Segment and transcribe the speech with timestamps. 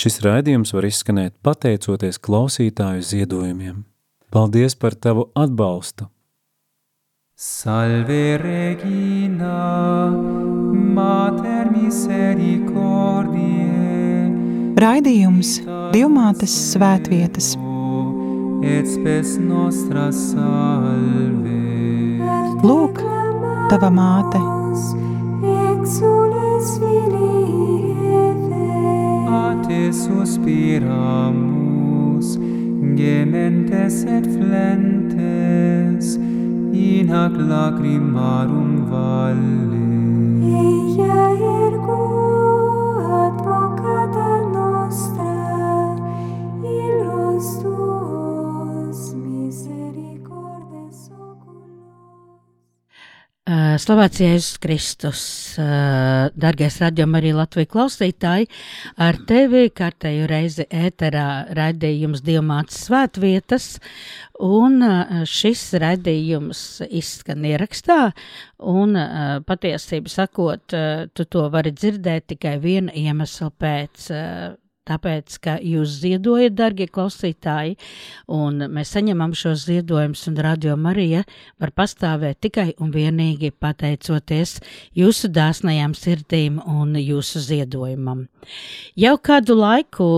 [0.00, 3.82] Šis raidījums var izskanēt pateicoties klausītāju ziedojumiem.
[4.32, 6.08] Paldies par tavu atbalstu!
[7.36, 10.08] Salve Regina,
[10.96, 14.32] Mater misericordiae,
[14.80, 15.60] Raidījums
[15.92, 17.52] Divmātes svētvietas.
[18.64, 21.60] et spes nostra salve.
[22.64, 23.04] Lūk,
[23.68, 24.40] tava māte,
[25.44, 27.39] Exules filii
[29.66, 31.38] te suspiramus
[33.00, 36.06] gementes et flentes
[36.88, 39.86] in hac lacrimarum valle
[40.64, 41.18] eia
[41.64, 41.89] ergo
[53.50, 55.20] Slavēts Jēzus Kristus,
[55.58, 58.46] uh, dargais radījuma arī Latvijas klausītāji,
[59.00, 61.24] ar tevi kārtēju reizi ēterā
[61.58, 63.66] raidījums Dievmātes svētvietas,
[64.46, 67.98] un uh, šis raidījums izskan ierakstā,
[68.70, 68.94] un
[69.48, 70.76] patiesību sakot,
[71.16, 74.10] tu to vari dzirdēt tikai viena iemesla pēc.
[74.90, 77.76] Uh, Tāpēc, ka jūs ziedojat, darbie klausītāji,
[78.34, 81.22] un mēs saņemam šos ziedojumus, un Radio Marija
[81.62, 84.56] var pastāvēt tikai un vienīgi pateicoties
[84.98, 88.26] jūsu dāsnajām sirdīm un jūsu ziedojumam.
[88.98, 90.08] Jau kādu laiku,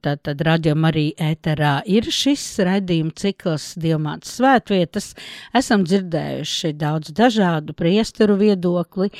[0.00, 5.10] tad, tad Radio Marija ēterā ir šis raidījuma cikls Dievmātes svētvietas.
[5.58, 9.10] Esam dzirdējuši daudz dažādu priesteru viedokli,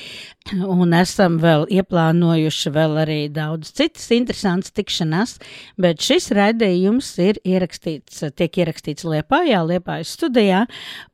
[0.78, 5.38] un esam vēl ieplānojuši vēl arī daudz citas interesantas tikšanās,
[5.82, 10.66] bet šis raidījums ir ierakstīts, tiek ierakstīts Liepājā, Liepājas studijā,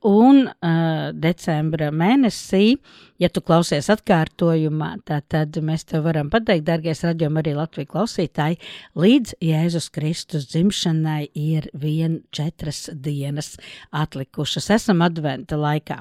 [0.05, 2.77] un uh, decembra mēnesī,
[3.19, 8.59] ja tu klausies atkārtojumā, tā tad mēs tev varam pateikt, dargais raģiom arī Latviju klausītāji,
[8.99, 13.57] līdz Jēzus Kristus dzimšanai ir vien četras dienas
[13.91, 14.71] atlikušas.
[14.79, 16.01] Esam adventa laikā.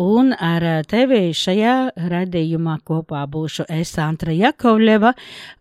[0.00, 1.76] Un ar tevi šajā
[2.10, 5.12] raidījumā kopā būšu es Antra Jakovļeva,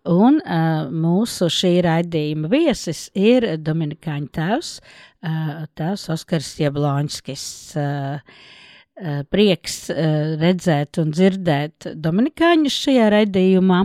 [0.09, 7.43] un uh, mūsu šī raidījuma viesis ir Dominikāņu tēvs, uh, tēvs Oskars Jablonskis.
[7.75, 8.55] Uh,
[9.31, 9.77] prieks
[10.41, 13.79] redzēt un dzirdēt Dominikāņus šajā raidījumā.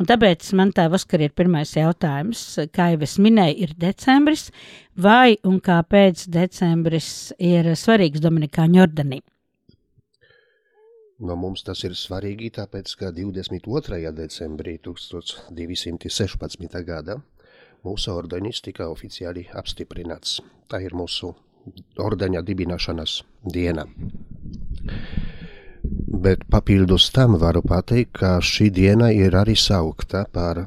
[0.00, 2.42] Un tāpēc man tā Oskar ir pirmais jautājums.
[2.74, 4.48] Kā jau es minēju, ir decembris,
[4.96, 9.22] vai un kāpēc decembris ir svarīgs Dominikāņu ordenī?
[11.16, 14.12] No mums tas ir svarīgi, tāpēc, ka 22.
[14.12, 16.82] decembrī 1216.
[16.84, 17.20] gada
[17.86, 20.40] mūsu ordenis tika oficiāli apstiprināts.
[20.68, 21.32] Tā ir mūsu
[21.98, 23.20] ordeņa dibināšanas
[23.52, 23.86] diena.
[26.26, 30.66] Bet papildus tam varu pateikt, ka šī diena ir arī saukta par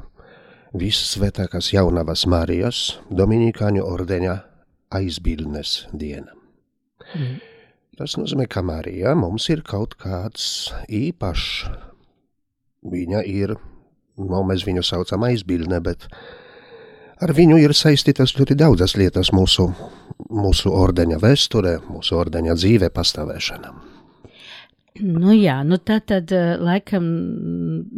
[0.70, 4.36] Vissvētākās jaunavas Marijas Dominikāņu ordeņa
[4.94, 6.30] aizbildnes diena.
[7.14, 7.40] Mm.
[7.98, 11.66] Tas nozīmē, ka Marija mums ir kaut kāds īpašs.
[12.86, 13.56] Viņa ir,
[14.16, 16.06] no mēs viņu saucam aizbildne, bet
[17.20, 19.68] ar viņu ir saistītas ļoti daudzas lietas mūsu,
[20.30, 23.72] mūsu ordeņa vēsturē, mūsu ordeņa dzīvē pastāvēšanā.
[25.00, 27.04] Nu jā, nu tā tad laikam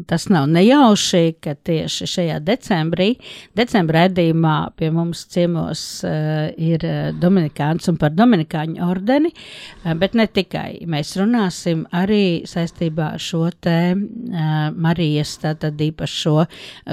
[0.09, 3.12] tas nav nejauši, ka tieši šajā decembrī,
[3.59, 6.84] decembra redzījumā pie mums ciemos uh, ir
[7.20, 10.82] Dominikāns un par Dominikāņu ordeni, uh, bet ne tikai.
[10.91, 16.47] Mēs runāsim arī saistībā ar šo te uh, Marijas tātad īpašo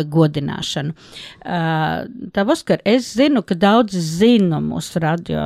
[0.09, 0.95] godināšanu.
[1.45, 2.05] Uh,
[2.35, 5.41] tā, Oskar, es zinu, ka daudzi zina mūsu radio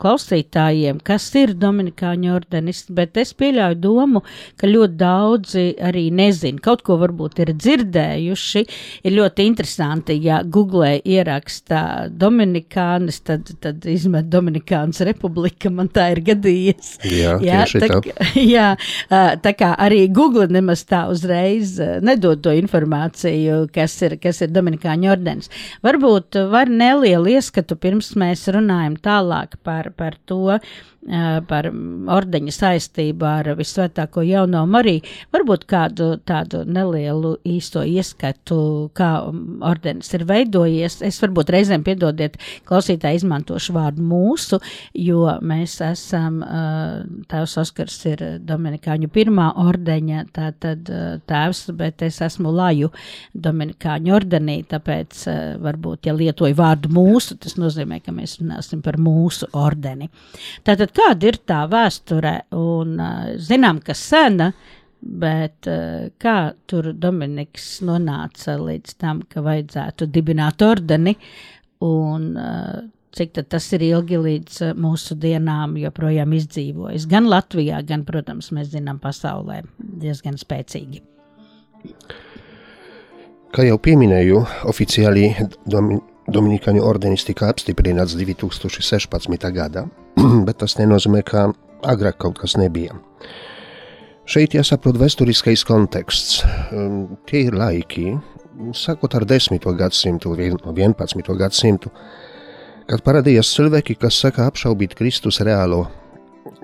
[0.00, 4.22] klausītājiem, kas ir Dominikāņu ordenis, bet es pieļauju domu,
[4.60, 8.64] ka ļoti daudzi arī nezina, kaut ko varbūt ir dzirdējuši.
[9.04, 16.22] Ir ļoti interesanti, ja Google ieraksta Dominikānis, tad, tad izmet Dominikānas republika, man tā ir
[16.28, 16.94] gadījies.
[17.08, 18.14] Jā, jā, tā, tā.
[18.56, 18.68] jā,
[19.44, 25.12] tā kā arī Google nemaz tā uzreiz nedod to informāciju, kas ir, kas ir Dominikāņu
[25.14, 25.52] ordenis.
[25.84, 30.58] Varbūt var nelielu ieskatu pirms mēs runājam tālāk par, par to,
[31.48, 35.02] par ordeņa saistību ar visvētāko jauno Mariju,
[35.34, 38.56] varbūt kādu tādu nelielu īsto ieskatu,
[38.96, 39.10] kā
[39.68, 41.02] ordenis ir veidojies.
[41.04, 44.60] Es varbūt reizēm piedodiet, klausītāji izmantošu vārdu mūsu,
[44.96, 46.40] jo mēs esam,
[47.28, 50.88] tēvs Oskars ir Dominikāņu pirmā ordeņa, tātad
[51.28, 52.90] tēvs, bet es esmu Laju
[53.36, 55.26] Dominikāņu ordenī, tāpēc
[55.60, 60.08] varbūt, ja lietoju vārdu mūsu, tas nozīmē, ka mēs runāsim par mūsu ordeni.
[60.64, 62.34] Tātad kāda ir tā vēsture?
[62.58, 62.96] Un,
[63.42, 64.50] zinām, ka sena,
[65.04, 66.38] bet uh, kā
[66.70, 71.16] tur Dominiks nonāca līdz tam, ka vajadzētu dibināt ordeni
[71.84, 72.78] un uh,
[73.14, 77.06] cik tas ir ilgi līdz mūsu dienām joprojām izdzīvojas.
[77.10, 81.02] Gan Latvijā, gan, protams, mēs zinām, pasaulē diezgan spēcīgi.
[83.54, 85.28] Kā jau pieminēju, oficiāli
[85.70, 89.50] Domin Dominikāņu ordenis tika apstiprināts 2016.
[89.52, 89.84] gadā,
[90.46, 91.50] bet tas nenozīmē, ka
[91.84, 92.96] agrāk kaut kas nebija.
[94.24, 96.38] Šeit jāsaprot vēsturiskais konteksts.
[96.72, 98.14] Um, tie ir laiki,
[98.72, 99.60] sākot ar 10.
[99.76, 101.34] gadsimtu, 11.
[101.36, 101.92] gadsimtu,
[102.88, 105.82] kad parādījās cilvēki, kas saka apšaubīt Kristus reālo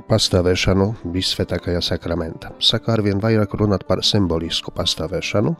[0.08, 2.54] pastāvēšanu visvētākajā sakramentā.
[2.64, 5.54] Saka arvien vairāk runāt par simbolisku pastāvēšanu.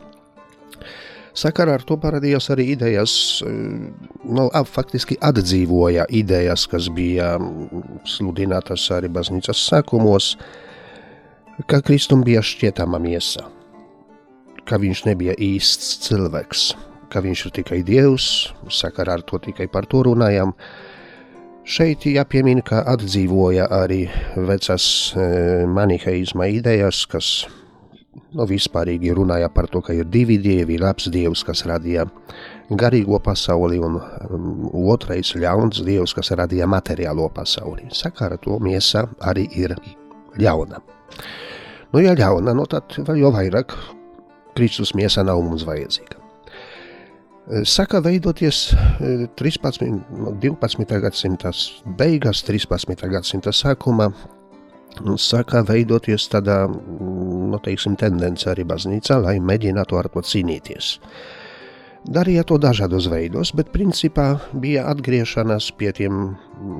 [1.36, 3.12] Sakarā ar to parādījās arī idejas,
[3.46, 7.36] nu, faktiski atdzīvoja idejas, kas bija
[8.08, 10.34] sludinātas arī baznīcas sākumos,
[11.70, 13.46] ka Kristum bija šķietama miesa,
[14.66, 16.64] ka viņš nebija īsts cilvēks,
[17.10, 20.56] ka viņš ir tikai Dievs, sakarā ar to tikai par to runājam.
[21.70, 24.84] Šeit jāpiemina, ka atdzīvoja arī vecas
[25.14, 25.26] e,
[25.70, 27.44] maniheizma idejas, kas
[28.14, 32.06] nu, vispārīgi runāja par to, ka ir divi dievi, labs dievs, kas radīja
[32.70, 37.88] garīgo pasauli, un um, otrais ļauns dievs, kas radīja materiālo pasauli.
[37.94, 39.76] Sakāra to miesa arī ir
[40.38, 40.82] ļauna.
[41.90, 43.74] Nu, ja ļauna, nu, tad vēl jau vairāk
[44.58, 46.18] Kristus miesa nav mums vajadzīga.
[47.66, 48.68] Saka veidoties
[49.40, 49.80] 13,
[50.38, 50.98] 12.
[51.02, 51.50] gadsimta
[51.98, 53.08] beigās, 13.
[53.10, 54.06] gadsimta sākumā,
[54.98, 60.98] sākā veidoties tāda, nu, teiksim, tendence arī baznīcā, lai mēģinātu ar to cīnīties.
[62.10, 66.36] Darīja to dažādos veidos, bet principā bija atgriešanās pie tiem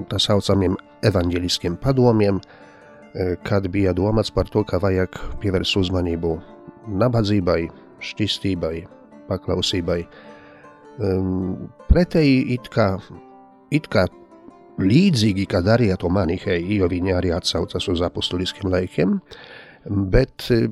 [0.09, 6.39] tā saucamiem evaņģeliskiem padomiem, e, kad bija domāts par to, ka vajag pievērst uzmanību
[6.89, 7.69] nabadzībai,
[8.01, 8.87] šķistībai,
[9.29, 10.01] paklausībai.
[11.89, 12.89] Pretēji it kā,
[13.73, 14.07] it kā
[14.83, 19.19] līdzīgi, kā darīja to manihēji, jo viņi arī atsaucas uz apustuliskiem laikiem,
[20.13, 20.67] bet e,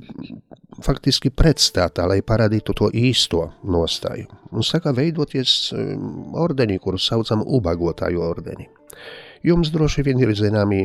[0.84, 4.28] faktiski pretstātā, lai parādītu to īsto nostāju.
[4.52, 5.84] Un saka veidoties e,
[6.37, 8.69] ordeni, kuru saucam ubagotāju ordeni.
[9.46, 10.82] Jums droši vien ir zināmi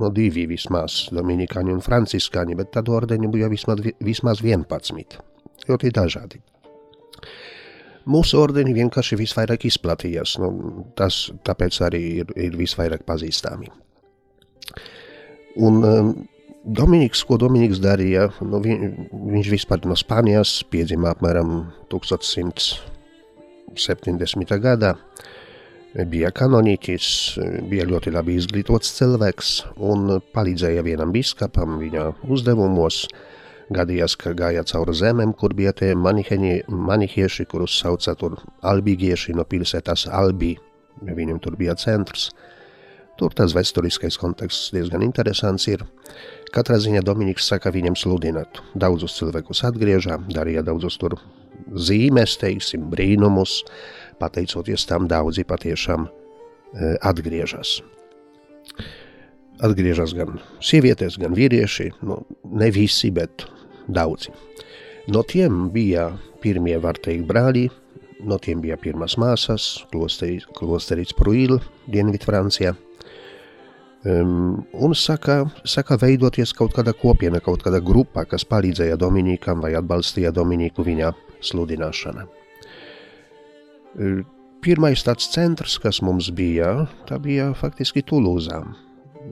[0.00, 5.20] no divi vismaz, dominikāņi un franciskāņi, bet tad ordeni bija vismaz, vismaz 11,
[5.68, 6.42] ļoti dažādi.
[8.04, 10.48] Mūsu ordeni vienkārši visvairāk izplatījās, nu,
[10.98, 13.68] tas tāpēc arī ir, ir visvairāk pazīstami.
[15.64, 16.28] Un um,
[16.64, 18.72] Dominiks, ko Dominiks darīja, nu, vi,
[19.12, 21.48] viņš vispār no Spānijas piedzima apmēram
[21.92, 24.58] 1170.
[24.64, 24.92] gadā,
[26.10, 27.06] bija kanonītis,
[27.70, 29.98] bija ļoti labi izglītots cilvēks un
[30.34, 32.02] palīdzēja vienam biskapam viņa
[32.32, 33.33] uzdevumos, uh,
[33.72, 40.08] gadījās, ka gāja cauri zemēm, kur bija tie manihieši, kurus sauca tur albīgieši no pilsētas
[40.12, 40.54] Albi,
[41.04, 42.30] viņam tur bija centrs.
[43.14, 45.84] Tur tas vēsturiskais konteksts diezgan interesants ir.
[46.54, 48.58] Katrā ziņā Dominiks saka viņam sludināt.
[48.74, 51.14] Daudzus cilvēkus atgriežā, darīja daudzus tur
[51.78, 53.60] zīmes, teiksim, brīnumus,
[54.18, 57.78] pateicoties tam daudzi patiešām e, atgriežas
[59.62, 61.92] atgriežas gan sievietes, gan vīrieši.
[62.06, 63.46] Nu, ne visi, bet
[63.88, 64.32] daudzi.
[65.12, 66.10] No tiem bija
[66.40, 67.68] pirmie, var teikt, brāļi,
[68.24, 71.60] no tiem bija pirmās māsas, klosterīts, Pruīla,
[71.92, 72.74] Dienvidfrancijā.
[74.04, 79.72] Um, un saka, saka veidoties kaut kāda kopiena, kaut kāda grupa, kas palīdzēja Dominikam vai
[79.78, 81.12] atbalstīja Dominiku viņa
[81.44, 82.26] sludināšanā.
[84.64, 88.60] Pirmais tāds centrs, kas mums bija, tā bija faktiski Tulūzā,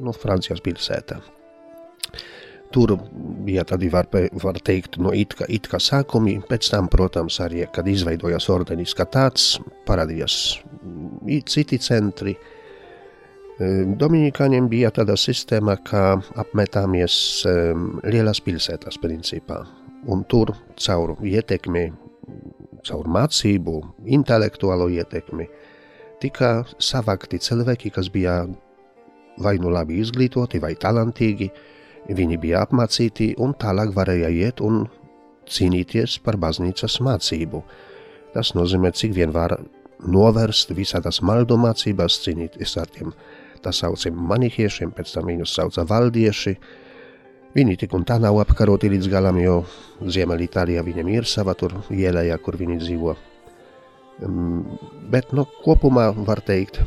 [0.00, 1.21] no Francijas pilsētā.
[2.73, 2.95] Tur
[3.45, 4.07] bija tādi, var,
[4.43, 8.95] var teikt, no it kā, it kā sākumi, pēc tam, protams, arī, kad izveidojās ordenis
[8.97, 10.37] kā tāds, parādījās
[11.52, 12.37] citi centri.
[14.00, 19.61] Dominikāņiem bija tāda sistēma, ka apmetāmies um, lielās pilsētās principā,
[20.11, 21.85] un tur caur ietekmi,
[22.88, 23.76] caur mācību,
[24.17, 25.47] intelektuālo ietekmi,
[26.23, 28.41] tika savākti cilvēki, kas bija
[29.43, 31.50] vai nu labi izglītoti, vai talantīgi,
[32.09, 34.87] viņi bija apmācīti un tālāk varēja iet un
[35.50, 37.62] cīnīties par baznīcas mācību.
[38.32, 39.59] Tas nozīmē, cik vien var
[40.02, 43.12] novērst visādas maldu mācības, cīnīties ar tiem
[43.62, 46.56] tā saucam manihiešiem, pēc tam viņus sauca valdieši.
[47.52, 49.61] Viņi tik un tā nav apkaroti līdz galam, jo
[50.02, 53.14] Ziemeļitālijā viņam ir sava tur ielējā, kur viņi dzīvo.
[55.12, 56.80] Bet, nu, kopumā var teikt,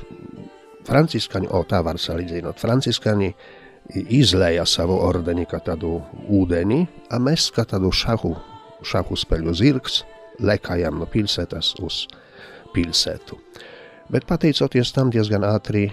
[0.86, 3.32] Franciskaņi, o tā var salīdzinot, franciskaņi
[3.94, 8.36] izlēja savu ordeni kā tādu ūdeni, a mēs kā tādu šahu,
[8.86, 10.04] šahu spēļu zirgs
[10.42, 12.08] lekājām no pilsētas uz
[12.76, 13.38] pilsētu.
[14.12, 15.92] Bet pateicoties tam diezgan ātri e,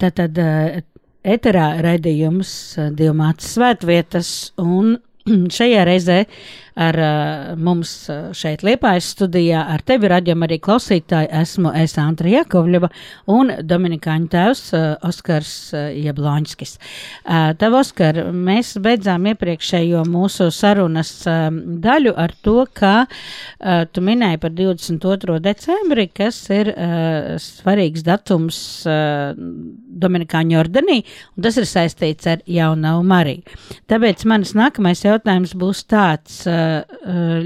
[0.03, 0.39] Tātad
[1.23, 2.51] eterā raidījums
[2.97, 4.97] Dievmātes svētvietas un
[5.57, 6.17] šajā reizē
[6.75, 12.31] ar uh, mums uh, šeit Liepājas studijā ar tevi raģam arī klausītāji esmu es Antra
[12.31, 12.89] Jakovļeva
[13.33, 16.77] un Dominikāņu tēvs uh, Oskars uh, Jablonskis.
[17.23, 21.47] Uh, Tev, Oskar, mēs beidzām iepriekšējo mūsu sarunas uh,
[21.83, 25.37] daļu ar to, ka uh, tu minēji par 22.
[25.43, 28.57] decembri, kas ir uh, svarīgs datums
[28.89, 29.37] uh,
[30.03, 31.03] Dominikāņu ordenī,
[31.37, 33.61] un tas ir saistīts ar Jaunavu Mariju.
[33.91, 36.41] Tāpēc manis nākamais jautājums būs tāds.
[36.49, 36.62] Uh,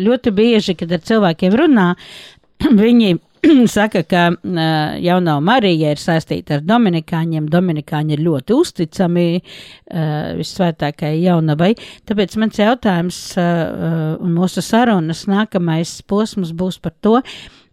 [0.07, 1.87] ļoti bieži, kad ar cilvēkiem runā,
[2.83, 3.17] viņi
[3.75, 4.61] saka, ka uh,
[5.03, 7.49] jaunā Marija ir saistīta ar Dominikāņiem.
[7.51, 11.73] Dominikāņi ir ļoti uzticami uh, visvētākajai jaunavai.
[12.09, 17.21] Tāpēc mans jautājums uh, un mūsu sarunas nākamais posms būs par to,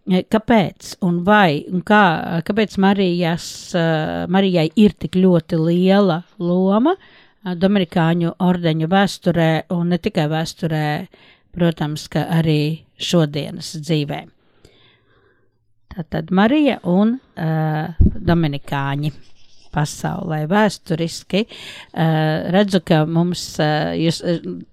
[0.05, 2.05] kāpēc un vai un kā,
[2.45, 7.13] kāpēc Marijas, uh, Marijai ir tik ļoti liela loma uh,
[7.53, 10.85] Dominikāņu ordeņu vēsturē un ne tikai vēsturē,
[11.55, 14.23] protams, ka arī šodienas dzīvē.
[15.95, 19.11] Tātad Marija un uh, Dominikāņi
[19.75, 21.45] pasaulē vēsturiski.
[21.47, 24.21] Uh, redzu, ka mums, uh, jūs,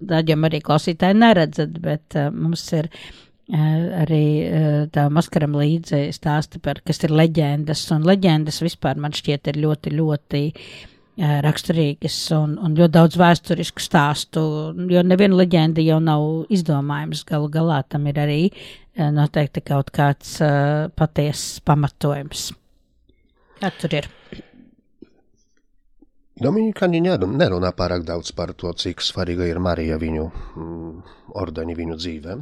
[0.02, 6.62] daļam arī klausītāji neredzat, bet uh, mums ir uh, arī uh, tā maskaram līdzi stāsti
[6.62, 12.54] par, kas ir leģendas, un leģendas vispār man šķiet ir ļoti, ļoti uh, raksturīgas un,
[12.56, 14.42] un ļoti daudz vēsturisku stāstu,
[14.90, 17.24] jo neviena leģenda jau nav izdomājums.
[17.28, 22.50] Galu galā tam ir arī uh, noteikti kaut kāds uh, patiesas pamatojums.
[23.60, 24.08] Kā tur ir?
[26.42, 31.98] Dominikāņi nerun- nerunā pārāk daudz par to, cik svarīga ir Marija viņu mm, ordeņi viņu
[32.00, 32.40] dzīvē.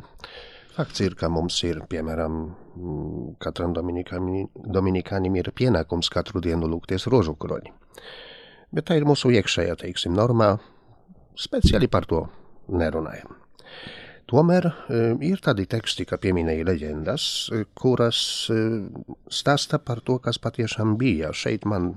[0.77, 2.41] Fakts ir, ka mums ir, piemēram,
[2.79, 7.75] mm, katram dominikānim ir pienākums katru dienu lūgties rožu kroņi.
[8.71, 10.55] Bet tā ir mūsu iekšējā, teiksim, normā.
[11.41, 12.25] Speciāli par to
[12.71, 13.35] nerunājam.
[14.31, 18.21] Tomēr e, ir tādi teksti, kā pieminēja leģendas, e, kuras
[18.53, 18.59] e,
[19.27, 21.33] stāsta par to, kas patiešām bija.
[21.35, 21.97] Šeit man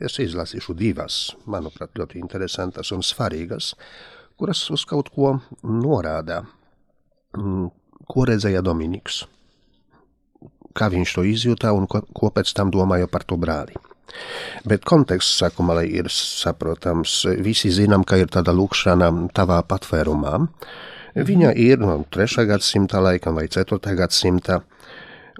[0.00, 3.74] es izlasīšu divas, manuprāt, ļoti interesantas un svarīgas,
[4.40, 6.40] kuras uz kaut ko norāda,
[7.36, 7.68] mm,
[8.08, 9.26] ko redzēja Dominiks,
[10.72, 13.76] kā viņš to izjūta un ko, ko pēc tam domāja par to brāli.
[14.68, 20.38] Bet konteksts sākumā, ir saprotams, visi zinām, ka ir tāda lūkšana tavā patvērumā.
[21.14, 22.46] Viņa ir no 3.
[22.48, 23.78] gadsimta laikam vai 4.
[23.98, 24.62] gadsimta,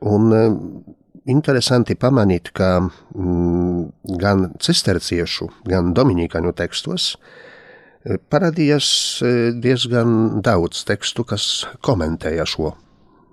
[0.06, 0.44] un eh,
[1.30, 8.88] interesanti pamanīt, ka mm, gan cisterciešu, gan dominikāņu tekstos e, parādījās
[9.24, 12.74] e, diezgan daudz tekstu, kas komentēja šo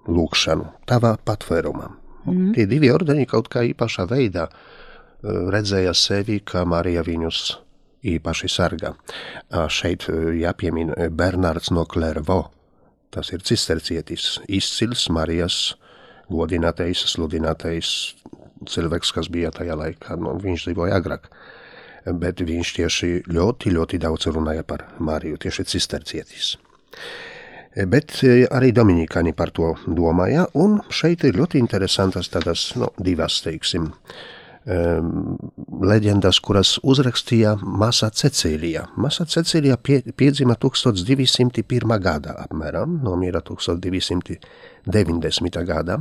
[0.07, 1.89] lūkšanu, tavā patvērumā.
[2.25, 2.53] Mm.
[2.55, 4.80] Tie divi ordeņi kaut kā īpašā veidā e,
[5.23, 7.41] redzēja sevi, kā Marija viņus
[8.07, 8.95] īpaši sargā.
[9.69, 12.43] Šeit e, jāpiemin Bernards no Klervo,
[13.13, 15.75] tas ir cistercietis, izcils Marijas
[16.31, 18.15] godinātais, sludinātais
[18.69, 20.17] cilvēks, kas bija tajā laikā.
[20.21, 21.29] Nu, viņš dzīvoja agrāk.
[22.01, 26.55] Bet viņš tieši ļoti, ļoti daudz runāja par Mariju, tieši cistercietis.
[27.87, 28.17] Bet
[28.51, 34.40] arī Dominikāni par to domāja, un šeit ir ļoti interesantas tādas nu, divas, teiksim, um,
[34.65, 38.83] leģendas, kuras uzrakstīja Masa Cecīlija.
[39.01, 41.97] Masa Cecīlija pie, piedzima 1201.
[42.01, 44.37] gadā apmēram, nomira 1290.
[45.65, 45.97] gadā.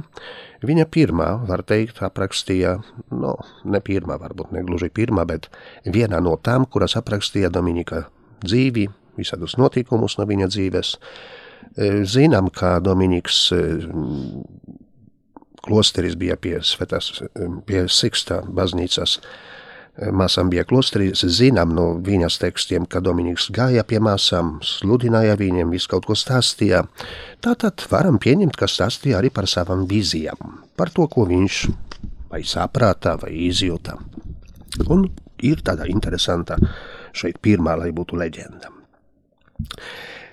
[0.61, 2.77] Viņa pirmā, var teikt, aprakstīja,
[3.11, 5.49] no, ne pirmā, varbūt ne gluži pirmā, bet
[5.87, 8.05] viena no tām, kuras aprakstīja Dominika
[8.45, 10.99] dzīvi, visādus notikumus no viņa dzīves.
[12.09, 13.53] Zinām, ka Dominiks
[15.65, 17.23] klosteris bija pie Svētās,
[17.67, 19.19] pie Siksta baznīcas.
[20.17, 25.91] Māsām bija klosteris, zinām no viņas tekstiem, ka Dominiks gāja pie māsām, sludināja viņiem, visu
[25.93, 26.85] kaut ko stāstīja.
[27.45, 31.65] Tātad varam pieņemt, ka stāstīja arī par savām vīzijām, par to, ko viņš
[32.31, 33.99] vai saprātā, vai izjūta.
[34.89, 35.09] Un
[35.45, 36.57] ir tāda interesanta
[37.13, 38.71] šeit pirmā, lai būtu leģenda.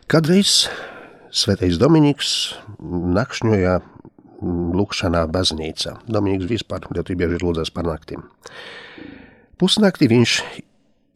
[0.08, 0.68] Kadreiz
[1.38, 2.30] Svētais Dominiks
[2.80, 3.74] nakšņoja
[4.41, 5.98] lūkšanā baznīca.
[6.10, 8.25] Domīgs vispār ļoti bieži lūdzas par naktīm.
[9.58, 10.38] Pusnaktī viņš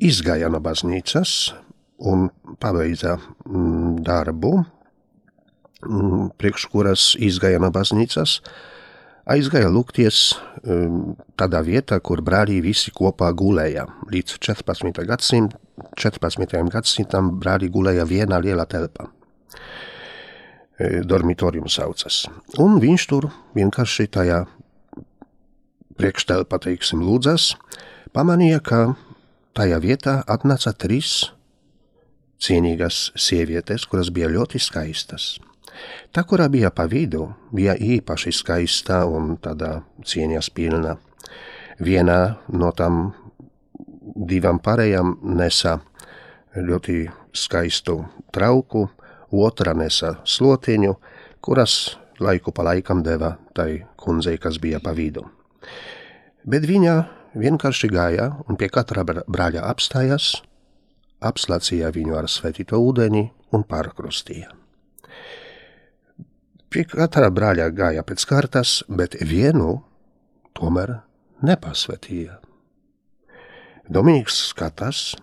[0.02, 1.54] izgāja no baznīcas
[2.02, 2.30] un
[2.62, 4.56] pabeidza mm, darbu,
[5.86, 8.40] mm, priekš kuras izgāja no baznīcas,
[9.30, 10.24] aizgāja lūgties
[10.66, 13.86] mm, tādā vietā, kur brāļi visi kopā gulēja.
[14.10, 15.06] Līdz 14.
[15.06, 15.62] gadsimtam,
[16.02, 16.58] 14.
[16.74, 19.12] gadsimtam brāļi gulēja vienā lielā telpā
[21.06, 22.26] dormitorium saucas.
[22.62, 24.44] Un viņš tur vienkārši tajā
[26.00, 27.54] priekštelpā, teiksim, lūdzas,
[28.16, 28.82] pamanīja, ka
[29.58, 31.32] tajā vietā atnāca trīs
[32.42, 35.36] cienīgas sievietes, kuras bija ļoti skaistas.
[36.12, 40.98] Tā, kurā bija pa vidu, bija īpaši skaista un tādā cieņas pilna.
[41.82, 43.14] Viena no tām
[44.02, 45.80] divām pārējām nesa
[46.56, 48.02] ļoti skaistu
[48.34, 48.90] trauku,
[49.32, 50.96] otra nesa slotiņu,
[51.42, 55.26] kuras laiku pa laikam deva tai kundzei, kas bija pa vidu.
[56.46, 56.96] Bet viņa
[57.38, 60.42] vienkārši gāja un pie katra brāļa apstājās,
[61.22, 64.52] apslacīja viņu ar svētīto ūdeni un pārkrustīja.
[66.72, 69.82] Pie katra brāļa gāja pēc kārtas, bet vienu
[70.56, 71.02] tomēr
[71.44, 72.38] nepasvetīja.
[73.92, 75.18] Dominiks skatās,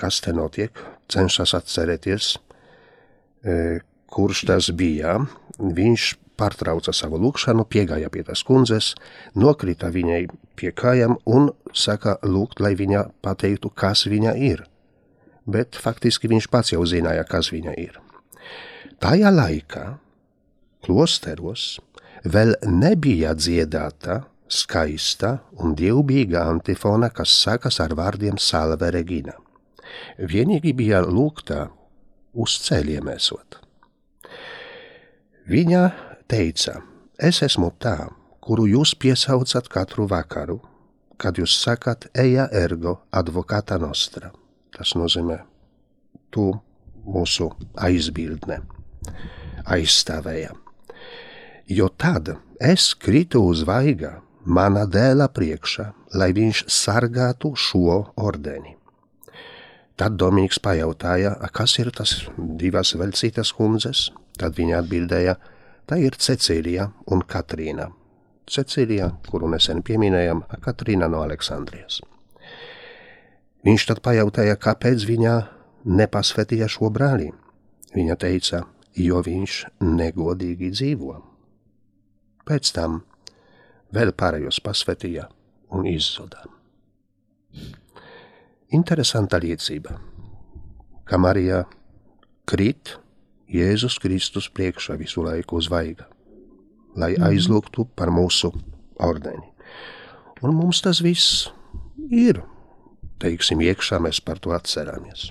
[0.00, 0.72] kas te notiek,
[1.12, 2.30] cenšas atcerēties,
[4.14, 5.18] kurš tas bija,
[5.58, 8.92] viņš pārtrauca savu lūgšanu, piegāja pie tās kundzes,
[9.38, 10.22] nokrita viņai
[10.58, 14.64] pie kājām un saka lūgt, lai viņa pateiktu, kas viņa ir.
[15.46, 17.98] Bet faktiski viņš pats jau zināja, kas viņa ir.
[19.02, 19.84] Tajā laikā
[20.84, 21.78] klosteros
[22.24, 29.34] vēl nebija dziedāta skaista un dievbijīga antifona, kas sākas ar vārdiem Salve Regina.
[30.18, 31.68] Vienīgi bija lūgta
[32.34, 33.60] uz ceļiem esot.
[35.50, 35.82] Viņa
[36.30, 36.78] teica,
[37.18, 38.08] es esmu tā,
[38.44, 40.58] kuru jūs piesaucat katru vakaru,
[41.20, 44.32] kad jūs sakat eja ergo advokāta nostra.
[44.74, 45.38] Tas nozīmē,
[46.34, 46.50] tu
[47.04, 48.60] mūsu aizbildne,
[49.64, 50.52] aizstāvēja.
[51.70, 55.86] Jo tad es kritu uz vaigā mana dēla priekšā,
[56.20, 58.76] lai viņš sargātu šo ordeni.
[59.94, 64.08] Tad Dominiks pajautāja, kas ir tas divas velcītas kundzes?
[64.34, 65.36] Tad viņa atbildēja,
[65.86, 67.92] tā ir Cecīlija un Katrīna.
[68.50, 72.00] Cecīlija, kuru nesen pieminējām, Katrīna no Aleksandrijas.
[73.64, 75.36] Viņš tad pajautāja, kāpēc viņa
[75.86, 77.30] nepasvetīja šo brāli.
[77.94, 78.64] Viņa teica,
[78.98, 81.14] jo viņš negodīgi dzīvo.
[82.44, 82.98] Pēc tam
[83.94, 85.30] vēl pārējos pasvetīja
[85.70, 86.53] un izzuda.
[88.72, 89.98] Interesanta liecība,
[91.04, 91.64] ka Marija
[92.48, 92.96] krīt
[93.50, 96.06] Jēzus Kristus priekšā visu laiku uz vaiga,
[96.96, 97.26] lai mm.
[97.28, 98.50] aizlūgtu par mūsu
[98.96, 99.44] ordeni.
[100.42, 101.50] Un mums tas viss
[102.10, 102.40] ir,
[103.20, 105.30] teiksim, iekšā mēs par to atceramies.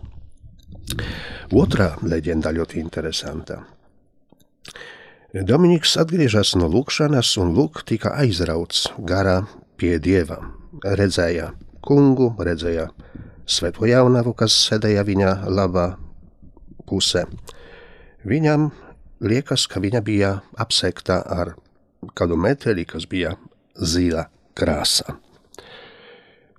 [1.53, 3.63] Otrā leģenda ļoti interesanta.
[5.33, 9.41] Dominiks atgriežas no lūkšanas un lūk tika aizrauts garā
[9.81, 10.37] pie dieva.
[10.83, 13.22] Redzēja kungu, redzēja svēto
[13.87, 15.97] jaunavu, kas sēdēja viņa labā
[16.87, 17.25] pusē.
[18.23, 18.71] Viņam
[19.23, 21.55] liekas, ka viņa bija apsekta ar
[22.15, 23.35] kādu meteli, kas bija
[23.75, 25.17] zila krāsa.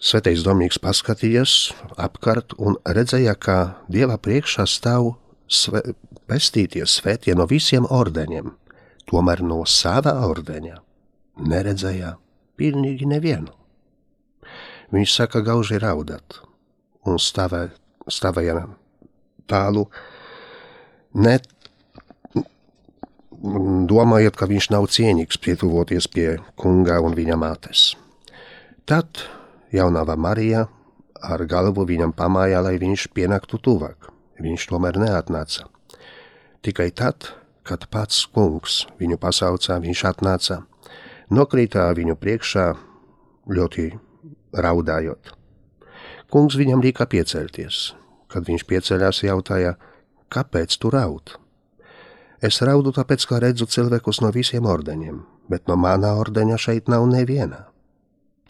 [0.05, 5.15] Svētais Domīgs paskatījās apkārt un redzēja, ka Dieva priekšā stāv
[5.49, 5.81] sve,
[6.29, 8.51] pestīties svētie no visiem ordeņiem,
[9.09, 10.77] tomēr no sava ordeņa
[11.41, 12.17] neredzēja
[12.61, 13.53] pilnīgi nevienu.
[14.93, 16.43] Viņš saka gauži raudāt,
[17.09, 17.69] un stāvē,
[18.09, 18.65] stāvēja
[19.51, 19.87] tālu,
[21.15, 21.39] ne
[23.45, 27.93] domājot, ka viņš nav cienīgs pietuvoties pie kunga un viņa mātes.
[28.89, 29.21] Tad
[29.73, 30.67] jaunava Marija
[31.25, 34.11] ar galvu viņam pamāja, lai viņš pienāktu tuvāk.
[34.41, 35.69] Viņš tomēr neatnāca.
[36.65, 37.29] Tikai tad,
[37.65, 40.63] kad pats kungs viņu pasaucā, viņš atnāca,
[41.31, 42.67] nokrītā viņu priekšā
[43.49, 43.91] ļoti
[44.57, 45.44] raudājot.
[46.35, 47.93] Kungs viņam lika piecelties.
[48.27, 49.77] Kad viņš pieceļās, jautāja,
[50.35, 51.37] kāpēc tu raud?
[52.43, 57.07] Es raudu tāpēc, ka redzu cilvēkus no visiem ordeņiem, bet no manā ordeņa šeit nav
[57.07, 57.69] neviena.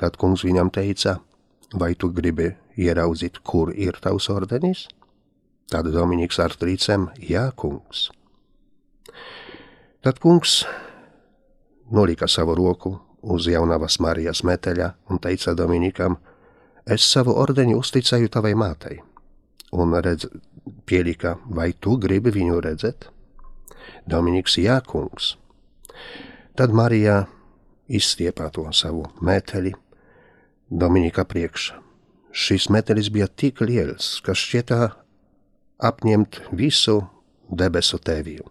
[0.01, 1.19] Tad kungs viņam teica,
[1.77, 4.89] vai tu gribi ieraudzīt, kur ir tavs ordenis?
[5.69, 8.09] Tad Dominiks ar trīcēm, jā, kungs.
[10.01, 10.63] Tad kungs
[11.93, 16.17] nolika savu roku uz jaunavas Marijas meteļa un teica Dominikam,
[16.87, 19.01] es savu ordeņu uzticēju tavai mātei.
[19.75, 20.29] Un redz,
[20.87, 23.09] pielika, vai tu gribi viņu redzēt?
[24.07, 25.35] Dominiks, jā, kungs.
[26.55, 27.25] Tad Marija
[27.89, 29.75] izstiepā to savu meteļi
[30.71, 31.81] Dominika priekšā.
[32.35, 34.89] Šis metelis bija tik liels, ka šķietā
[35.79, 36.97] apņemt visu
[37.47, 38.47] debesu tēviju.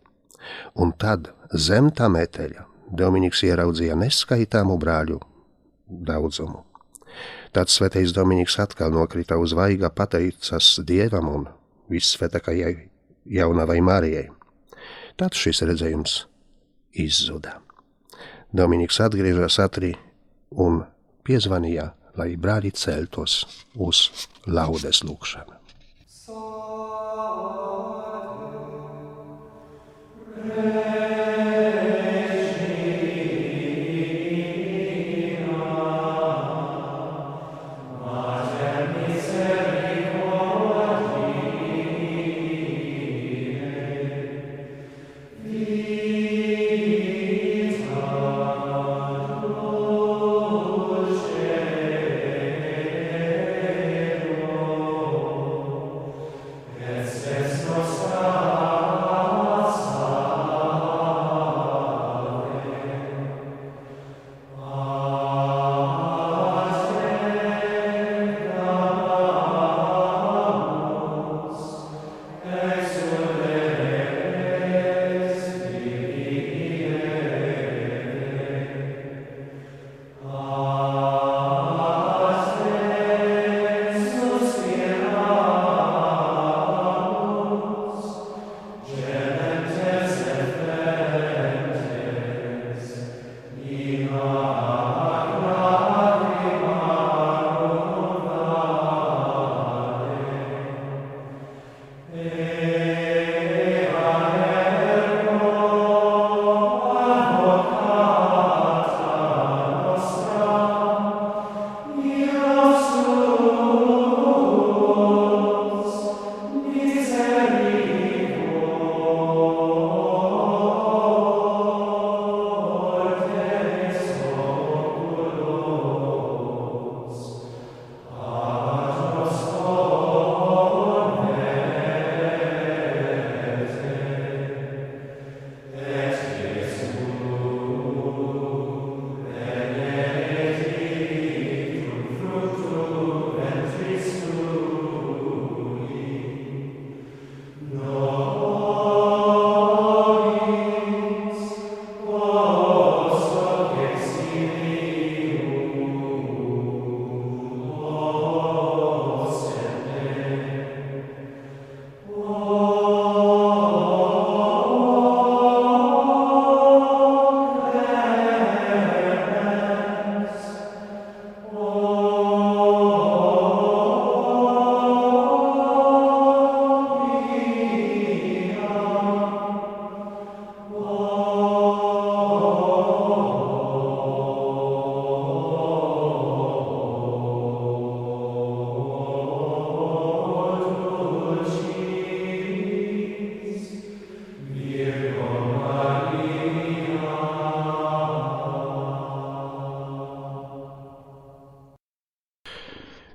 [0.80, 5.19] Un tad zem tā meteļa Dominiks ieraudzīja neskaitāmu brāļu
[5.88, 6.63] daudzumu.
[7.54, 11.44] Tad svētais Dominiks atkal nokrita uz vaiga, pateicas Dievam un
[11.94, 12.74] vissvētākajai
[13.30, 14.32] jaunavai Marijai.
[15.22, 16.16] Tad šis redzējums
[16.98, 17.60] izzuda.
[18.54, 19.94] Dominiks atgriežas atri
[20.66, 20.82] un
[21.26, 23.44] piezvanīja, lai brāļi celtos
[23.78, 24.08] uz
[24.50, 25.62] laudes lūkšanu.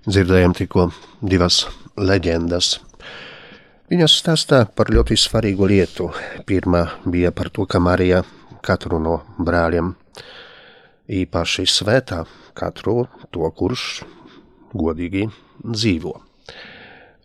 [0.08, 0.86] Dzirdējām tikko
[1.20, 1.66] divas
[2.00, 2.78] leģendas.
[3.92, 6.06] Viņas stāstā par ļoti svarīgu lietu.
[6.48, 8.22] Pirmā bija par to, ka Marija
[8.64, 9.90] katru no brāļiem
[11.12, 12.22] īpaši svētā,
[12.56, 13.84] katru to, kurš
[14.72, 15.26] godīgi
[15.60, 16.14] dzīvo.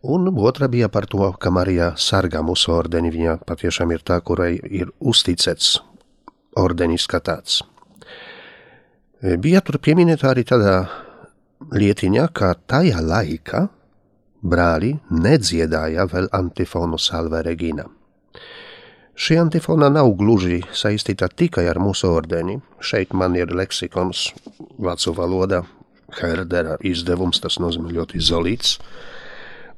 [0.04, 3.13] Un otra bija par to, ka Marija sargā mūsu ordeni.
[3.15, 5.78] Viņa patiešām ir tā, kurai ir uzticēts
[6.60, 7.62] ordenis kā tāds.
[9.24, 10.76] Bija tur pieminēta arī tāda
[11.73, 13.67] lietiņā, ka tajā laikā
[14.43, 17.88] brāļi nedziedāja vēl antifonu salve regina.
[19.13, 22.57] Šī antifona nav gluži saistīta tikai ar mūsu ordeni.
[22.81, 24.31] Šeit man ir leksikons
[24.81, 25.62] vācu valodā,
[26.13, 28.77] Herdera izdevums, tas nozīmē ļoti izolīts.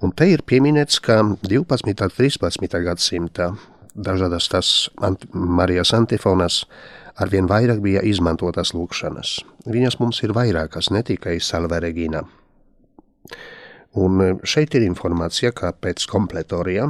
[0.04, 1.92] Un te ir pieminēts, ka 12.
[1.92, 2.80] un 13.
[2.84, 3.54] gadsimta
[3.96, 4.72] dažādas tas
[5.04, 6.64] ant Marijas antifonas
[7.22, 9.38] arvien vairāk bija izmantotas lūkšanas.
[9.72, 12.26] Viņas mums ir vairākas, ne tikai Salve Regina.
[13.96, 16.90] Un e, šeit ir informācija, ka pēc kompletorija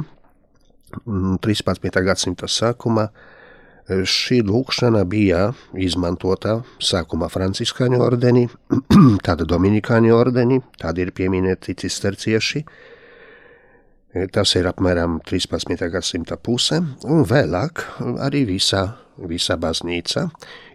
[1.06, 2.02] 13.
[2.06, 8.46] gadsimta sākumā e, šī lūkšana bija izmantota sākumā franciskāņu ordenī,
[9.26, 15.86] tad dominikāņu ordenī, tad ir pieminēti cistercieši, e, tas ir apmēram 13.
[15.94, 17.86] gadsimta puse, un vēlāk
[18.26, 20.30] arī visa, visa baznīca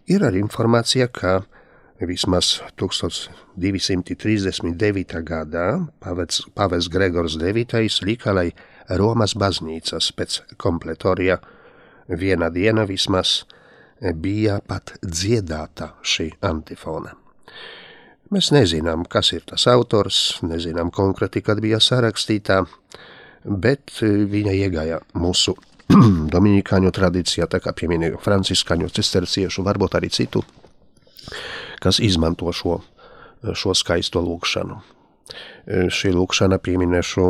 [0.09, 1.41] ir arī informācija, ka
[2.01, 5.23] vismaz 1239.
[5.23, 8.51] gadā pavets Gregors IX lika, lai
[8.89, 11.37] Romas baznīcas pēc kompletorija
[12.09, 13.45] viena diena vismaz
[14.01, 17.13] bija pat dziedāta šī antifona.
[18.31, 22.63] Mēs nezinām, kas ir tas autors, nezinām konkrēti, kad bija sarakstītā,
[23.43, 25.55] bet viņa iegāja mūsu
[26.35, 30.45] dominikāņu tradīcijā, tā kā pieminēju franciskāņu, cisterciešu, varbūt arī citu
[31.81, 32.79] kas izmanto šo,
[33.57, 34.77] šo skaisto lūkšanu.
[35.93, 37.25] Šī lūkšana pieminēšu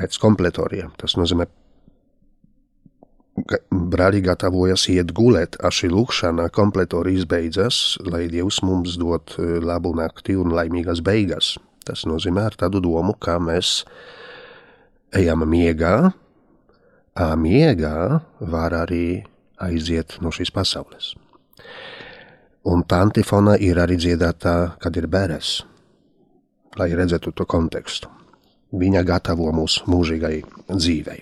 [0.00, 0.92] pēc kompletoriem.
[1.00, 1.46] Tas nozīmē,
[3.72, 10.36] brāļi gatavojas iet gulēt, a šī lūkšana kompletori izbeidzas, lai Dievs mums dod labu nakti
[10.36, 11.54] un laimīgas beigas.
[11.86, 13.82] Tas nozīmē ar tādu domu, ka mēs
[15.16, 16.12] ejam miegā,
[17.16, 19.24] miegā var arī
[19.60, 21.14] aiziet no šīs pasaules.
[22.64, 25.64] Un tā antifona ir arī dziedāta, kad ir bērns,
[26.78, 28.08] lai redzētu to kontekstu.
[28.72, 31.20] Viņa gatavo mūs mūžīgai dzīvei.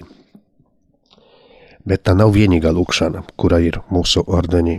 [1.85, 4.79] Bet tā nav vienīgā lūkšana, kura ir mūsu ordenī.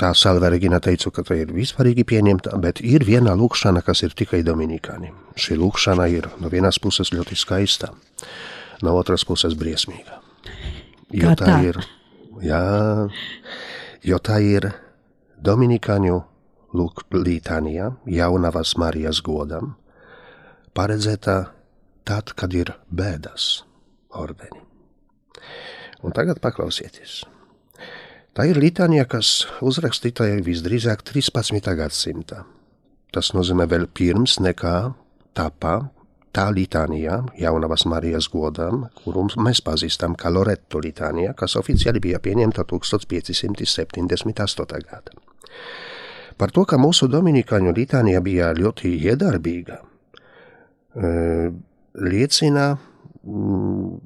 [0.00, 4.40] Tā Salvergina teica, ka tā ir vispārīgi pieņemta, bet ir viena lūkšana, kas ir tikai
[4.46, 5.12] dominikāni.
[5.36, 7.92] Šī lūkšana ir no vienas puses ļoti skaista,
[8.86, 10.20] no otras puses briesmīga.
[11.10, 11.56] Jo tā, tā?
[11.66, 11.80] ir,
[12.44, 12.62] jā,
[14.06, 14.70] jo tā ir
[15.40, 16.20] Dominikāņu
[16.76, 19.74] lūk lītānijā jaunavas Marijas godam
[20.76, 21.36] paredzēta
[22.06, 23.64] tad, kad ir bēdas
[24.14, 24.62] ordeni.
[26.06, 27.24] Un tagad paklausieties.
[28.30, 31.66] Tā ir litānija, kas uzrakstīta visdrīzāk 13.
[31.76, 32.44] gadsimta.
[33.10, 34.92] Tas nozīmē vēl pirms nekā
[35.34, 35.90] tapā
[36.32, 42.64] tā litānija jaunavas Marijas godam, kuru mēs pazīstam kā Loreto litānija, kas oficiāli bija pieņemta
[42.70, 44.82] 1578.
[44.86, 45.10] gada.
[46.38, 49.76] Par to, ka mūsu dominikāņu litānija bija ļoti iedarbīga,
[50.96, 51.50] eh,
[51.94, 53.98] liecina mm,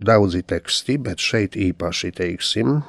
[0.00, 2.82] daudzi teksti, bet šeit īpaši teiksim,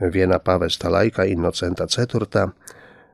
[0.00, 2.52] vienā pavesta laikā Innocenta IV,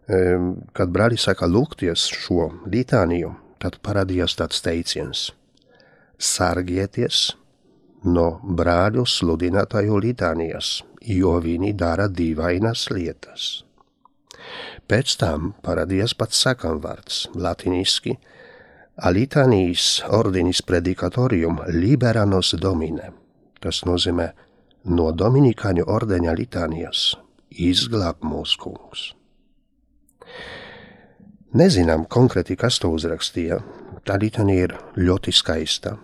[0.09, 0.39] eh,
[0.73, 5.31] kad brāļi saka lūgties šo litāniju, tad parādījās tāds teiciens–
[6.19, 7.35] sargieties
[8.07, 13.65] no brāļu sludinātāju litānijas, jo viņi dara dīvainas lietas.
[14.87, 18.17] Pēc tam parādījās pats sakamvārds latiniski
[18.97, 23.11] Alitanijas ordinis predikatorium liberanos domine.
[23.61, 24.31] Tas nozīmē
[24.87, 27.17] no Dominikāņu ordeņa litānijas
[27.51, 29.11] izglāb mūsu kungs.
[31.57, 33.63] Nezinām konkrēti, kas to uzrakstīja.
[34.05, 35.95] Tā litānija ir ļoti skaista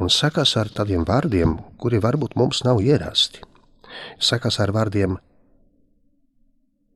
[0.00, 3.42] un sakas ar tādiem vārdiem, kuri varbūt mums nav ierasti.
[4.18, 5.18] Sakas ar vārdiem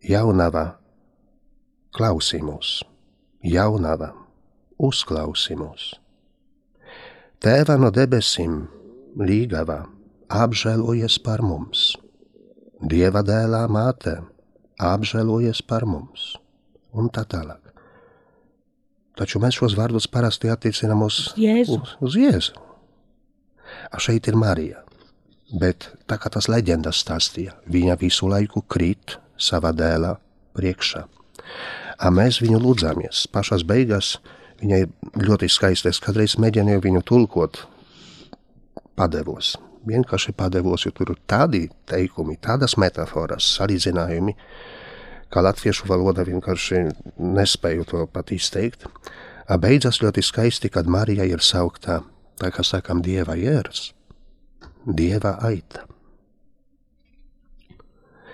[0.08, 0.64] jaunava,
[1.96, 2.80] klausī mūs,
[3.44, 4.12] jaunava,
[4.80, 5.92] uzklausī mūs.
[7.40, 8.62] Tēva no debesīm,
[9.20, 9.82] līgava,
[10.28, 11.92] apžēlojies par mums,
[12.80, 14.14] Dieva dēlā māte,
[14.80, 16.30] apžēlojies par mums,
[16.96, 17.69] un tā tālāk.
[19.18, 21.80] Taču mēs šos vārdus parasti attiecinām uz Jēzu.
[21.80, 22.54] Uz, uz Jēzu.
[23.90, 24.82] A šeit ir Marija,
[25.60, 30.14] bet tā kā tas leģendas stāstīja, viņa visu laiku krīt savā dēlā
[30.56, 31.04] priekšā.
[32.00, 33.26] A mēs viņu lūdzāmies.
[33.32, 34.14] Pašās beigās
[34.62, 35.90] viņa ir ļoti skaista.
[35.90, 37.64] Es kādreiz mēģināju viņu tulkot
[38.96, 39.56] padevos.
[39.88, 44.34] Vienkārši padevos, jo tur ir tādi teikumi, tādas metaforas, salīdzinājumi,
[45.30, 46.84] kā latviešu valoda vienkārši
[47.18, 48.86] nespēju to pat izteikt.
[49.60, 52.00] Beidzas ļoti skaisti, kad Marija ir sauktā,
[52.38, 53.90] tā kā sakam, Dieva jērs,
[54.86, 55.86] Dieva aita.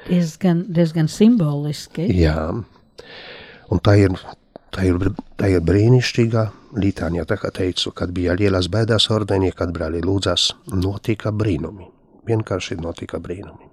[0.07, 2.05] Diezgan, diezgan simboliski.
[2.15, 2.37] Jā,
[3.73, 4.13] un tā ir
[4.77, 4.99] Tā ir,
[5.41, 6.43] tā ir brīnišķīga
[6.77, 11.87] litānija, tā kā teicu, kad bija lielas bēdas ordenī, kad brāļi lūdzas, notika brīnumi.
[12.29, 13.71] Vienkārši notika brīnumi.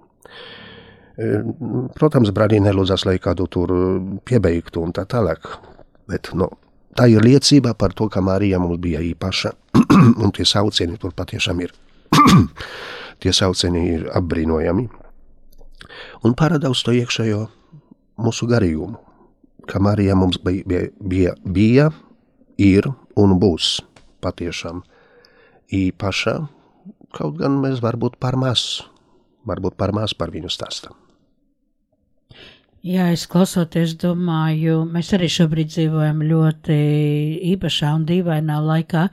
[1.14, 3.72] Protams, brāļi nelūdzas, lai kādu tur
[4.26, 5.46] piebeigtu un tā tālāk,
[6.10, 6.48] bet no,
[6.98, 9.52] tā ir liecība par to, ka Marija mums bija īpaša,
[10.22, 11.74] un tie saucieni tur patiešām ir.
[13.22, 14.88] tie saucieni ir apbrīnojami.
[16.26, 17.44] Un parāda uz to iekšējo
[18.24, 18.98] mūsu garīgumu,
[19.70, 21.90] ka Marija mums bija, bija, bija,
[22.58, 23.78] ir un būs
[24.24, 24.82] patiešām
[25.74, 26.34] īpaša,
[27.14, 28.84] kaut gan mēs varbūt par maz,
[29.46, 31.03] varbūt par maz par viņu stāstam.
[32.84, 36.74] Jā, es klausoties, domāju, mēs arī šobrīd dzīvojam ļoti
[37.54, 39.06] īpašā un dīvainā laikā.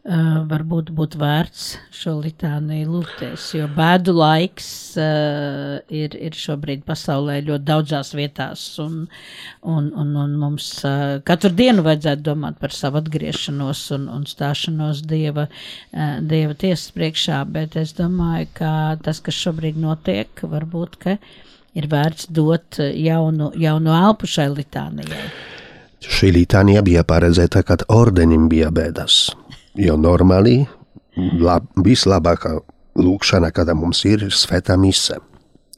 [0.00, 7.42] Uh, varbūt būtu vērts šo litāniju lūgties, jo bēdu laiks uh, ir, ir šobrīd pasaulē
[7.44, 9.02] ļoti daudzās vietās, un,
[9.68, 15.04] un, un, un mums uh, katru dienu vajadzētu domāt par savu atgriešanos un, un stāšanos
[15.12, 21.18] Dieva, uh, Dieva tiesas priekšā, bet es domāju, ka tas, kas šobrīd notiek, varbūt, ka
[21.78, 25.22] ir vērts dot jaunu, jaunu elpu šai litānijai.
[26.00, 29.28] Šī litānija bija paredzēta, kad ordenim bija bēdas.
[29.78, 30.62] Jo normāli
[31.40, 32.56] lab, vislabākā
[33.00, 35.18] lūkšana, kāda mums ir, ir svētā mise.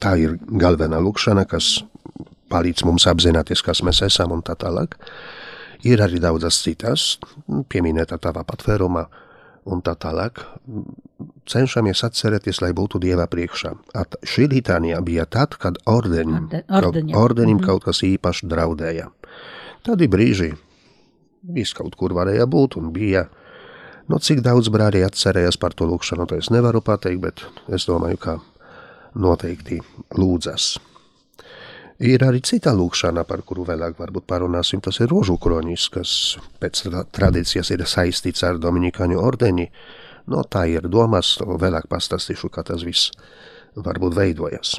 [0.01, 1.83] Tā ir galvenā lūkšana, kas
[2.51, 4.97] palīdz mums apzināties, kas mēs esam un tā tālāk.
[5.83, 7.17] Ir arī daudzas citas,
[7.69, 9.03] pieminēta tava patvērumā
[9.65, 10.41] un tā tālāk.
[11.49, 13.73] Cenšamies atcerēties, lai būtu Dieva priekšā.
[13.95, 17.15] At šī litānija bija tad, kad ordenim, Orde- kaut, ordeņam.
[17.19, 19.09] ordenim kaut kas īpaši draudēja.
[19.83, 20.53] Tādi brīži
[21.43, 23.27] viss kaut kur varēja būt un bija.
[24.07, 28.17] Nu, cik daudz brāļi atcerējās par to lūkšanu, to es nevaru pateikt, bet es domāju,
[28.19, 28.39] ka
[29.15, 29.79] noteikti
[30.17, 30.77] lūdzas.
[32.03, 36.81] Ir arī cita lūkšana, par kuru vēlāk varbūt parunāsim, tas ir rožu kronis, kas pēc
[36.87, 39.69] tra- tradīcijas ir saistīts ar Dominikāņu ordeni.
[40.27, 43.11] No tā ir domas, vēlāk pastāstīšu, kā tas viss
[43.75, 44.75] varbūt veidojas.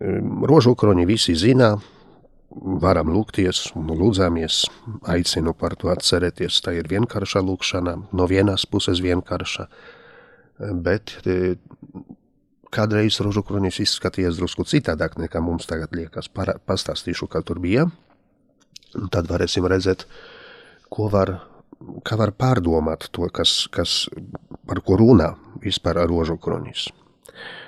[0.00, 1.72] Ehm, Rožu kroni visi zina,
[2.50, 4.62] varam lūgties un lūdzamies.
[5.02, 6.60] Aicinu par to atcerēties.
[6.62, 9.66] Tā ir vienkārša lūkšana, no vienas puses vienkārša,
[10.84, 11.56] bet e,
[12.76, 16.28] kādreiz rožu kronis izskatījās drusku citādāk nekā mums tagad liekas.
[16.32, 17.86] Para, pastāstīšu, kā tur bija,
[18.96, 20.06] un tad varēsim redzēt,
[20.92, 21.38] ko var,
[22.06, 24.04] kā var pārdomāt to, kas, kas
[24.68, 25.32] par ko runā
[25.64, 26.88] vispār ar rožu kronis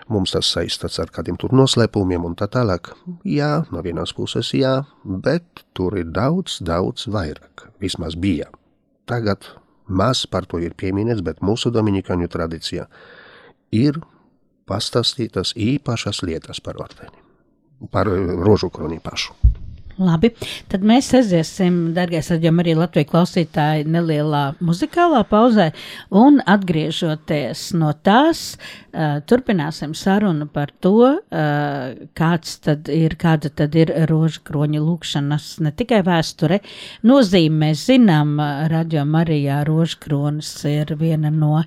[0.09, 2.93] mums tas saistīts ar kādiem tur noslēpumiem un tā tālāk.
[3.29, 7.69] Jā, no vienas puses jā, bet tur ir daudz, daudz vairāk.
[7.83, 8.49] Vismaz bija.
[9.09, 9.45] Tagad
[9.89, 12.89] maz par to ir pieminēts, bet mūsu dominikāņu tradīcijā
[13.77, 14.01] ir
[14.69, 17.25] pastāstītas īpašas lietas par ordeni,
[17.93, 19.37] par eh, rožu kroni pašu.
[19.99, 20.29] Labi,
[20.71, 25.73] tad mēs aiziesim, darbie raidījumi, arī Latvijas klausītāji, nelielā muzikālā pauzē,
[26.15, 33.91] un atgriežoties no tās, uh, turpināsim sarunu par to, uh, tad ir, kāda tad ir
[34.07, 36.61] rožu kroņa lūkšanas, ne tikai vēsture,
[37.03, 38.39] nozīme mēs zinām,
[38.71, 41.65] radio Marijā rožu kronis ir viena no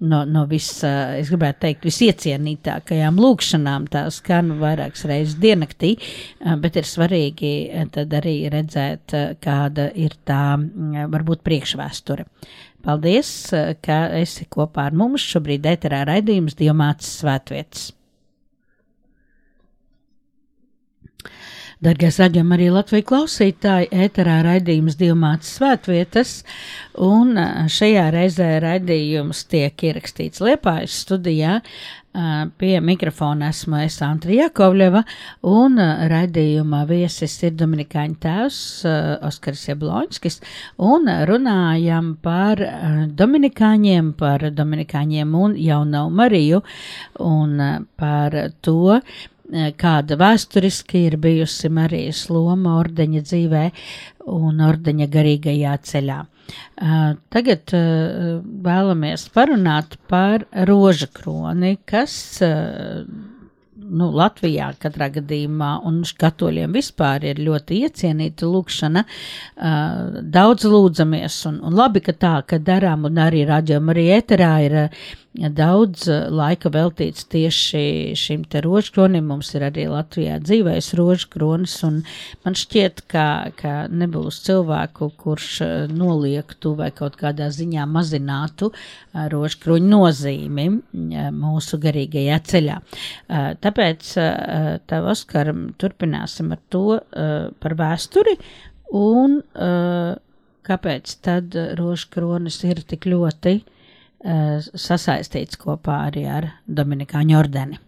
[0.00, 3.86] no, no vis, uh, es gribētu teikt, visiecienītākajām lūkšanām.
[3.92, 5.94] Tā skan vairākas reizes diennaktī,
[6.62, 7.52] bet ir svarīgi
[7.94, 10.56] tad arī redzēt, kāda ir tā
[11.12, 12.26] varbūt priekšvēsture.
[12.80, 13.30] Paldies,
[13.84, 15.24] ka esi kopā ar mums.
[15.34, 17.90] Šobrīd ēterā raidījums Dievmātes svētvietas.
[21.80, 26.32] Dargais raidījums arī Latvijas klausītāji, ēterā raidījums Dilmātas svētvietas,
[27.00, 27.40] un
[27.72, 31.54] šajā reizē raidījums tiek ierakstīts Liepājas studijā.
[32.60, 35.04] Pie mikrofona esmu es Antrija Jakovļeva,
[35.48, 38.60] un ā, raidījuma viesis ir Dominikāņu tēvs
[39.30, 40.40] Oskars Jabloņskis,
[40.84, 42.60] un runājam par
[43.16, 46.60] Dominikāņiem, par Dominikāņiem un Jauno Mariju,
[47.24, 48.98] un par to,
[49.80, 53.64] kāda vēsturiski ir bijusi Marijas loma ordeņa dzīvē
[54.30, 56.20] un ordeņa garīgajā ceļā.
[56.20, 62.16] Uh, Tagad uh, vēlamies parunāt par roža kroni, kas
[63.90, 69.04] nu, Latvijā katrā gadījumā un katoļiem vispār ir ļoti iecienīta lūkšana.
[70.36, 74.78] Daudz lūdzamies un, un labi, ka tā, ka darām un arī raģam arī eterā ir
[75.34, 79.28] daudz uh, laika veltīts tieši šim te rožkronim.
[79.30, 82.00] Mums ir arī Latvijā dzīvais rožkronis un
[82.44, 83.26] man šķiet, ka,
[83.58, 90.66] ka nebūs cilvēku, kurš uh, noliektu vai kaut kādā ziņā mazinātu uh, rožkroņu nozīmi
[91.34, 92.76] mūsu garīgajā ceļā.
[93.60, 94.10] Tāpēc,
[94.90, 95.50] tev, Oskar,
[95.80, 96.84] turpināsim ar to
[97.60, 98.36] par vēsturi
[98.90, 99.38] Un
[100.66, 103.60] kāpēc tad rožu kronis ir tik ļoti
[104.20, 107.78] sasaistīts kopā arī ar Dominikāņu ordeni?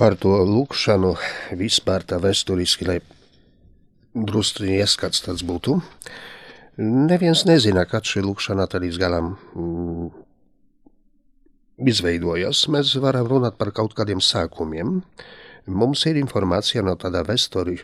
[0.00, 1.14] Par to lūkšanu
[1.60, 3.00] vispār tā vēsturiski, lai
[4.14, 5.76] drusku ieskats tāds būtu.
[6.80, 10.08] Neviens nezina, kad šī lūkšana tad līdz galam mm,
[11.92, 12.64] izveidojas.
[12.72, 15.02] Mēs varam runāt par kaut kādiem sākumiem.
[15.68, 17.76] Mums ir informācija no tāda vēsturi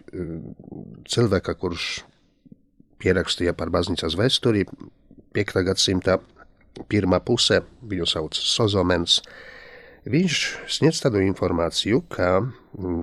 [1.12, 1.90] cilvēka, kurš
[3.02, 4.64] pierakstīja par baznīcas vēsturi
[5.36, 5.60] 5.
[5.66, 6.16] gadsimta
[6.88, 9.20] pirmā puse, viņu sauc Sozomens.
[10.06, 12.30] Viņš sniedz tādu informāciju, ka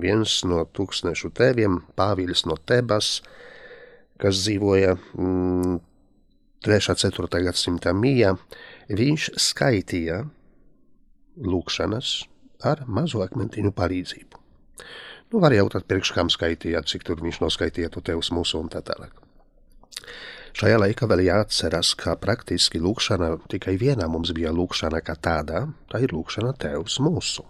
[0.02, 3.18] viens no tūkstnešu tēviem, Pāvils no Tebas,
[4.18, 5.80] kas dzīvoja mm,
[6.64, 6.94] 3.
[7.04, 7.42] 4.
[7.44, 8.32] gadsimta mījā,
[8.88, 10.22] viņš skaitīja
[11.44, 12.14] lūkšanas
[12.64, 14.40] ar mazu akmentiņu palīdzību.
[15.30, 18.80] Nu, var jautāt, priekš kam skaitīja, cik tur viņš noskaitīja to tevs mūsu un tā
[18.86, 19.12] tālāk.
[20.54, 26.04] Šajā laikā vēl jāatcerās, ka praktiski lūkšana tikai vienā mums bija lūkšana kā tāda, tā
[26.04, 27.42] ir lūkšana Tevs mūsu.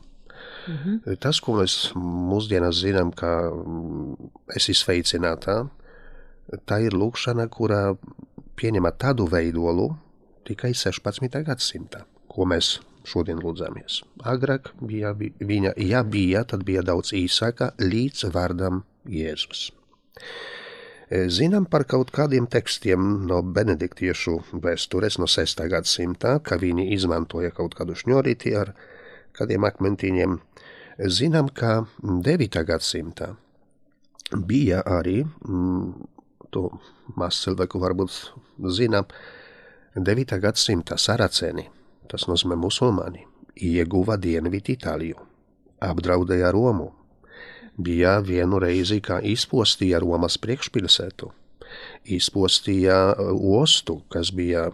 [0.66, 1.16] Mm -hmm.
[1.20, 3.52] Tas, ko mēs mūsdienās zinām, ka
[4.56, 5.68] esi sveicinātā,
[6.66, 7.96] tā ir lūkšana, kura
[8.56, 9.96] pieņem tādu veidolu
[10.44, 11.44] tikai 16.
[11.44, 14.02] gadsimtā, ko mēs šodien lūdzamies.
[14.24, 19.72] Agrāk bija viņa, ja bija, tad bija daudz īsāka līdz vārdam Jēzus.
[21.14, 24.32] Zinām par kaut kādiem tekstiem no benediktiešu
[24.64, 25.60] vēstures no 6.
[25.70, 28.72] gadsimta, ka viņi izmantoja kaut kādu šņorīti ar
[29.36, 30.38] kādiem akmentiņiem.
[30.98, 32.58] Zinām, ka 9.
[32.66, 33.34] gadsimta
[34.34, 35.92] bija arī, mm,
[36.50, 36.70] to
[37.14, 38.18] maz cilvēku varbūt
[38.74, 39.06] zinām,
[39.94, 40.38] 9.
[40.42, 41.68] gadsimta saraceni,
[42.10, 43.22] tas nozīmē musulmani,
[43.54, 45.20] ieguva Dienvidu Itāliju,
[45.78, 46.90] apdraudēja Romu,
[47.76, 51.30] bija vienu reizi, kā izpostīja Romas priekšpilsētu,
[52.14, 52.98] izpostīja
[53.34, 54.68] ostu, kas bija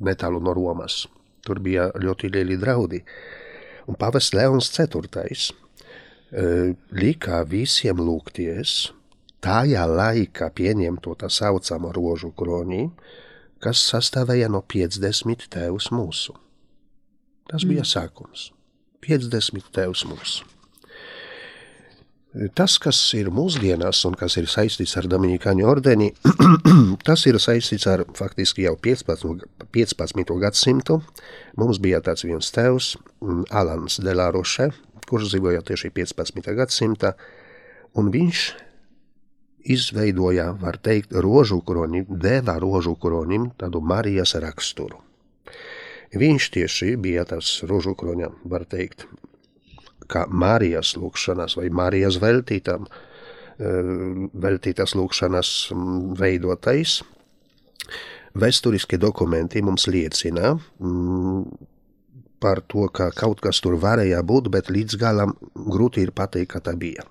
[0.00, 1.06] netālu no Romas.
[1.44, 3.00] Tur bija ļoti lieli draudi.
[3.88, 5.08] Un pavests Leons IV
[6.94, 8.92] lika visiem lūgties
[9.42, 12.90] tajā laikā pieņemto tā saucamo rožu kroni,
[13.60, 16.36] kas sastāvēja no 50 tevs mūsu.
[17.50, 18.50] Tas bija sākums.
[19.02, 20.44] 50 tevs mūsu.
[22.30, 26.12] Tas, kas ir mūsdienās un kas ir saistīts ar Dominikāņu ordeni,
[27.08, 29.42] tas ir saistīts ar faktiski jau 15,
[29.74, 30.36] 15.
[30.38, 31.00] gadsimtu.
[31.58, 32.92] Mums bija tāds viens tēvs,
[33.50, 34.68] Alans de la Roche,
[35.10, 36.52] kurš dzīvoja tieši 15.
[36.54, 37.16] gadsimta,
[37.98, 38.44] un viņš
[39.74, 45.02] izveidoja, var teikt, rožu kronim, deva rožu kronim tādu Marijas raksturu.
[46.14, 49.08] Viņš tieši bija tas rožu kroņa, var teikt,
[50.10, 52.86] kā Marijas lūkšanas vai Marijas veltītam,
[53.60, 55.48] veltītas lūkšanas
[56.18, 57.02] veidotais.
[58.40, 60.54] Vēsturiskie dokumenti mums liecina
[62.40, 66.60] par to, ka kaut kas tur varēja būt, bet līdz galam grūti ir pateikt, ka
[66.64, 67.04] tā bija.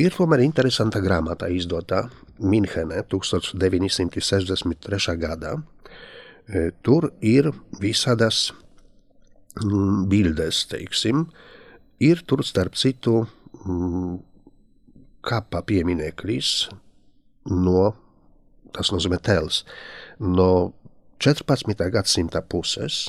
[0.00, 2.08] Ir tomēr interesanta grāmata izdota
[2.40, 5.16] Minhenē 1963.
[5.20, 5.52] gadā.
[6.82, 8.52] Tur ir visādas
[10.08, 11.26] bildes, teiksim,
[12.02, 13.22] Ir tur starp citu
[13.62, 14.16] mm,
[15.22, 16.68] kapa piemineklis
[17.50, 17.92] no,
[18.74, 19.62] tas nozīmē tēls,
[20.18, 20.72] no
[21.22, 21.86] 14.
[21.94, 23.04] gadsimta puses,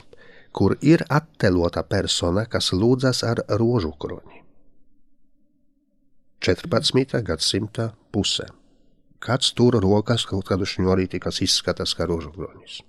[0.53, 4.43] kur ir attēlota persona, kas lūdzas ar rožu kroni.
[6.43, 7.23] 14.
[7.25, 8.45] gadsimta puse.
[9.23, 12.81] Kāds tur rokas kaut kādu šņurīti, kas izskatās kā rožu kronis.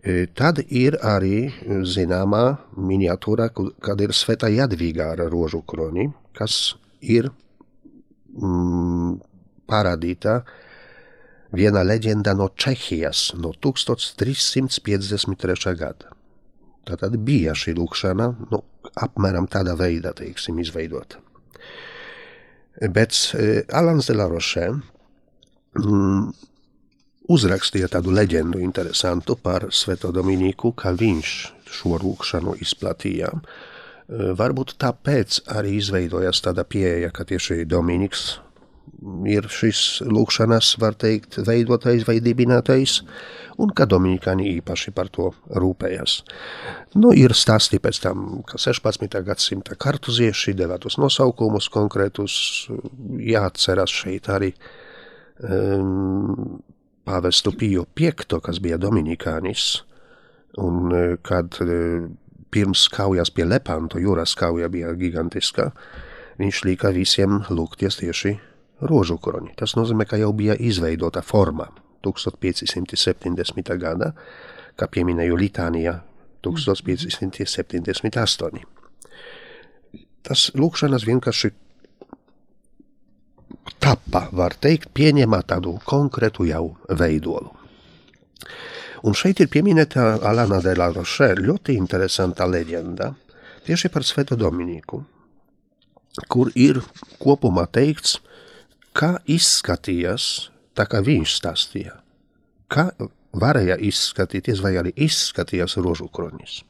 [0.00, 1.52] E, tad ir arī
[1.84, 6.72] zināmā miniatūra, kad ir Sveta Jadvīga ar rožu kroni, kas
[7.04, 7.28] ir
[8.32, 9.20] mm,
[9.68, 10.40] parādīta
[11.52, 15.76] viena leģenda no Čehijas no 1353.
[15.76, 16.08] gada.
[16.88, 18.64] Tātad bija šī lūkšana, nu,
[19.04, 21.20] apmēram tādā veidā, teiksim, izveidota.
[22.80, 24.70] Bet eh, Alans de la Roche
[25.76, 26.32] mm,
[27.28, 31.34] uzrakstīja tādu leģendu interesantu par Sveto Dominiku, ka viņš
[31.70, 33.30] šo lūkšanu izplatīja.
[34.10, 38.40] Varbūt tāpēc arī izveidojās tāda pieeja, ka tieši Dominiks
[39.30, 43.00] ir šis lūkšanas, var teikt, veidotais vai dibinātais,
[43.60, 45.30] un ka Dominikāni īpaši par to
[45.62, 46.16] rūpējas.
[46.98, 49.20] Nu, ir stāsti pēc tam, ka 16.
[49.26, 52.34] gadsimta kartuzieši deva tos nosaukumus konkrētus,
[53.30, 54.52] jāatceras šeit arī
[55.44, 56.58] um,
[57.06, 59.82] pāvestu Piju V, kas bija Dominikānis,
[60.58, 62.08] un e, kad e,
[62.50, 65.70] pirms kaujas pie Lepanto, jūras kauja bija gigantiska,
[66.40, 68.38] viņš lika visiem lūgties tieši
[68.80, 69.52] rožu kroni.
[69.56, 71.68] Tas nozīmē, ka jau bija izveidota forma
[72.04, 73.78] 1570.
[73.78, 74.12] gada,
[74.76, 76.00] kā pieminēju Litānijā
[76.44, 78.64] 1578.
[80.20, 81.50] Tas lūkšanas vienkārši
[83.78, 87.52] tapa, var teikt, pieņēma tādu konkrētu jau veidolu.
[89.06, 93.14] Un šeit ir pieminēta Alana de la Roche ļoti interesanta leģenda
[93.64, 95.00] tieši par Sveto Dominiku,
[96.28, 96.82] kur ir
[97.22, 98.18] kopumā teikts,
[98.96, 101.94] kā izskatījās, tā kā viņš stāstīja,
[102.68, 102.90] kā
[103.32, 106.60] varēja izskatīties vai arī izskatījās rožu kronis.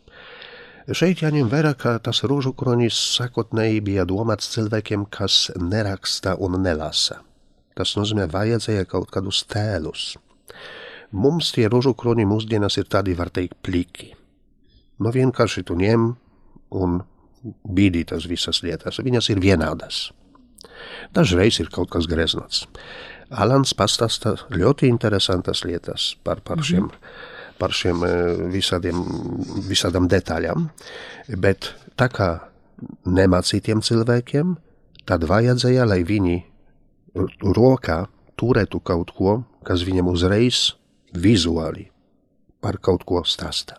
[0.91, 7.21] Šeit jāņem vērā, ka tas rožu kronis sakotnēji bija domāts cilvēkiem, kas neraksta un nelasa.
[7.79, 10.17] Tas nozīmē, vajadzēja kaut kādus tēlus.
[11.15, 14.11] Mums tie rožu kroni mūsdienās ir tādi, var teikt, pliki.
[14.99, 16.11] Nu vienkārši tu ņem
[16.83, 17.01] un
[17.65, 18.99] bīdī tas visas lietas.
[18.99, 20.09] Viņas ir vienādas.
[21.15, 22.67] Dažreiz ir kaut kas greznots.
[23.31, 27.30] Alans pastāsta ļoti interesantas lietas par, par šiem, mm -hmm.
[27.61, 28.05] Par šiem
[28.53, 29.03] visādiem,
[29.69, 30.69] visādām detaļām,
[31.41, 32.31] bet tā kā
[33.05, 34.57] nemācītiem cilvēkiem,
[35.09, 36.39] tad vajadzēja, lai viņi
[37.45, 38.01] rokā
[38.41, 39.37] turētu kaut ko,
[39.67, 40.71] kas viņam uzreiz
[41.13, 41.91] vizuāli
[42.65, 43.79] par kaut ko stāsta.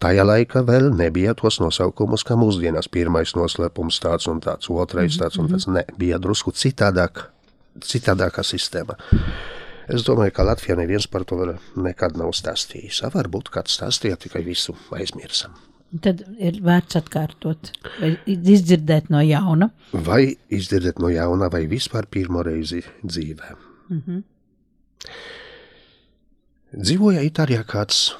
[0.00, 5.40] Tajā laikā vēl nebija tos nosaukumus, kā mūsdienās pirmais noslēpums tāds un tāds, otrais tāds
[5.40, 5.68] un tāds.
[5.72, 7.30] Ne, bija drusku citādāk
[7.84, 8.96] citādākā sistēma.
[9.86, 11.38] Es domāju, ka Latvijā neviens par to
[11.78, 13.04] nekad nav stāstījis.
[13.14, 15.54] Varbūt kāds stāstīja, tikai visu aizmirsam.
[16.02, 17.70] Tad ir vērts atkārtot,
[18.00, 19.70] vai izdzirdēt no jauna.
[19.92, 23.54] Vai izdzirdēt no jauna, vai vispār pirmo reizi dzīvē.
[23.88, 24.22] Mm -hmm.
[26.76, 28.16] Dzīvoja Itālijā kāds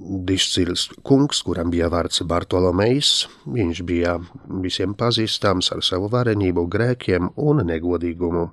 [0.00, 4.14] Dišcils kungs, kuram bija vārds Bartolomejs, viņš bija
[4.62, 8.50] visiem pazīstams ar savu varenību grēkiem un negodīgumu.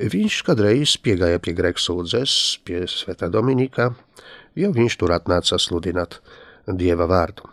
[0.00, 2.34] Viņš kādreiz piegāja pie grēksūdzes,
[2.64, 3.90] pie Svētā Dominika,
[4.56, 6.20] jo viņš tur atnāca sludināt
[6.64, 7.48] Dieva vārdu.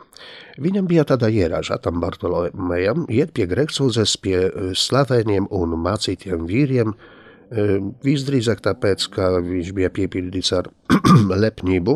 [0.60, 4.38] Viņam bija tāda ierāža tam Bartolomejam iet pie grēksūdzes, pie
[4.76, 6.96] slaveniem un mācītiem vīriem,
[8.06, 10.70] visdrīzāk tāpēc, ka viņš bija piepildīts ar
[11.44, 11.96] lepnību,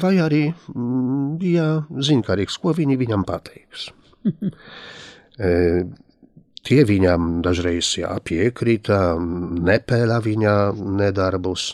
[0.00, 1.66] vai arī mm, bija
[2.08, 3.90] zinkārīgs, ko viņi viņam pateiks.
[6.70, 10.54] Tie viņam dažreiz jā, piekrita, nepēla viņa
[11.00, 11.72] nedarbus,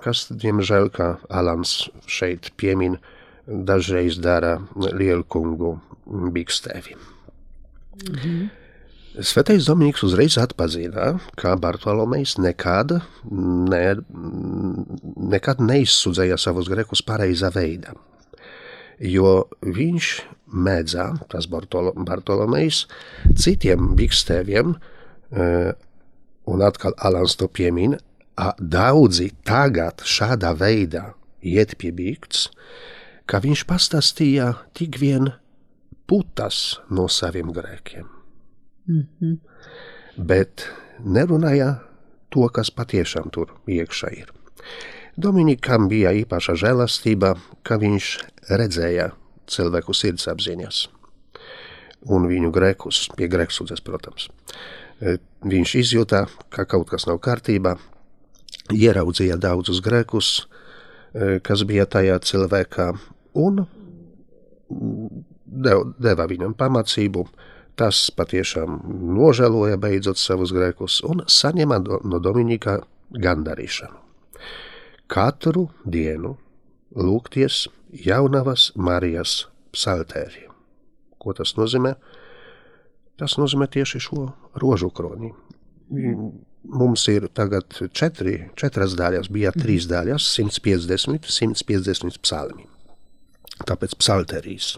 [0.00, 2.96] kas, diemžēl, kā Alans šeit piemin,
[3.44, 5.76] dažreiz dara lielkungu
[6.32, 6.96] bikstēvi.
[8.08, 8.48] Mm -hmm.
[9.18, 13.00] Svētais Dominiks uzreiz atpazina, ka Bartolomejs nekad,
[13.70, 13.96] ne,
[15.16, 17.96] nekad neizsudzēja savus grekus pareizā veidā.
[19.02, 20.10] Jo viņš
[20.52, 22.86] mēdzā, tas Bartolomejs,
[23.36, 24.74] citiem bikstēviem,
[26.48, 27.98] un atkal Alans to piemin,
[28.58, 32.48] daudzi tagad šādā veidā iet pie bikts,
[33.28, 35.32] ka viņš pastāstīja tik vien
[36.08, 38.06] putas no saviem grēkiem.
[38.88, 39.38] Mm -hmm.
[40.16, 40.68] Bet
[41.04, 41.74] nerunāja
[42.30, 44.32] to, kas patiešām tur iekšā ir.
[45.16, 48.18] Dominikam bija īpaša žēlastība, ka viņš
[48.50, 49.10] redzēja
[49.50, 50.86] cilvēku sirdsapziņas
[52.14, 54.28] un viņu grēkus, pie grēksudzes, protams.
[55.00, 57.74] E, viņš izjūta, ka kaut kas nav kārtībā,
[58.74, 60.30] ieraudzīja daudzus grēkus,
[61.12, 62.92] e, kas bija tajā cilvēkā,
[63.42, 63.64] un
[64.68, 67.26] deva viņam pamācību,
[67.78, 68.80] Tas patiešām
[69.14, 71.76] nožēloja beidzot savus grēkus un saņēma
[72.10, 72.80] no Dominika
[73.14, 74.00] gandarīšanu.
[75.06, 76.34] Katru dienu
[76.98, 80.46] lūgties jaunavas Marijas psaltēri.
[81.18, 81.94] Ko tas nozīmē?
[83.18, 84.28] Tas nozīmē tieši šo
[84.62, 85.32] rožu kroni.
[86.68, 92.68] Mums ir tagad četri, četras daļas, bija trīs daļas, 150, 150 psalmi.
[93.66, 94.76] Tāpēc psalterijas,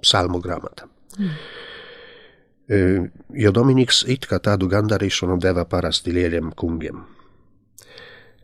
[0.00, 0.86] psalmu grāmata.
[1.18, 1.34] Mm.
[3.34, 7.02] Jo Dominiks it kā tādu gandarīšanu deva parasti lieliem kungiem.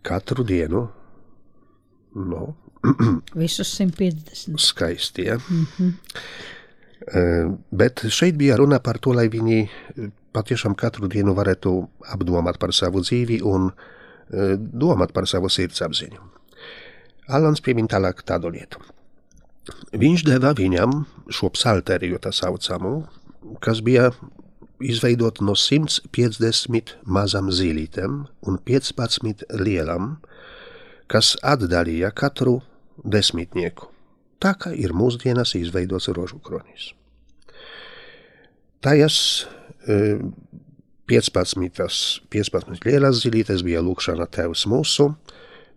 [0.07, 0.83] Katru dienu,
[2.19, 2.43] no,
[3.43, 4.59] visus 150.
[4.61, 5.37] Skaisti, ja?
[5.37, 5.93] Mm -hmm.
[7.71, 9.69] Bet šeit bija runa par to, lai viņi
[10.33, 13.71] patiešām katru dienu varētu apdomāt par savu dzīvi un
[14.73, 16.19] domāt par savu sirdsapziņu.
[17.29, 18.79] Alans piemin tālāk tādu lietu.
[19.93, 23.07] Viņš deva viņam šo psalteriju, tā saucamu,
[23.61, 24.13] kas bija
[24.83, 30.17] izveidota no 150 mazām zīlītēm un 15 lielām,
[31.11, 32.61] kas atdalīja katru
[33.05, 33.89] desmitnieku,
[34.43, 36.93] tā kā ir mūsdienās izveidots rožu kronis.
[38.85, 39.19] Tajās
[39.89, 40.19] e,
[41.11, 45.11] 15, 15 lielas zīlītes bija lūkšana Tevs mūsu,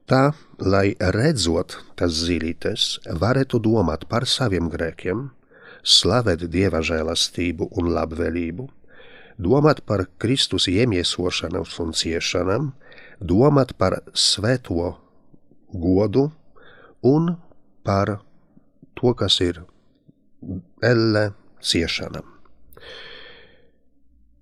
[0.09, 5.29] tā, lai redzot tas zīlītes, varētu domāt par saviem grēkiem,
[5.83, 8.67] slavēt Dieva žēlastību un labvēlību,
[9.39, 12.73] domāt par Kristus iemiesošanas un ciešanām,
[13.21, 14.95] domāt par svēto
[15.69, 16.29] godu
[17.05, 17.35] un
[17.83, 18.19] par
[18.99, 19.61] to, kas ir
[20.83, 21.29] elle
[21.63, 22.25] ciešanām.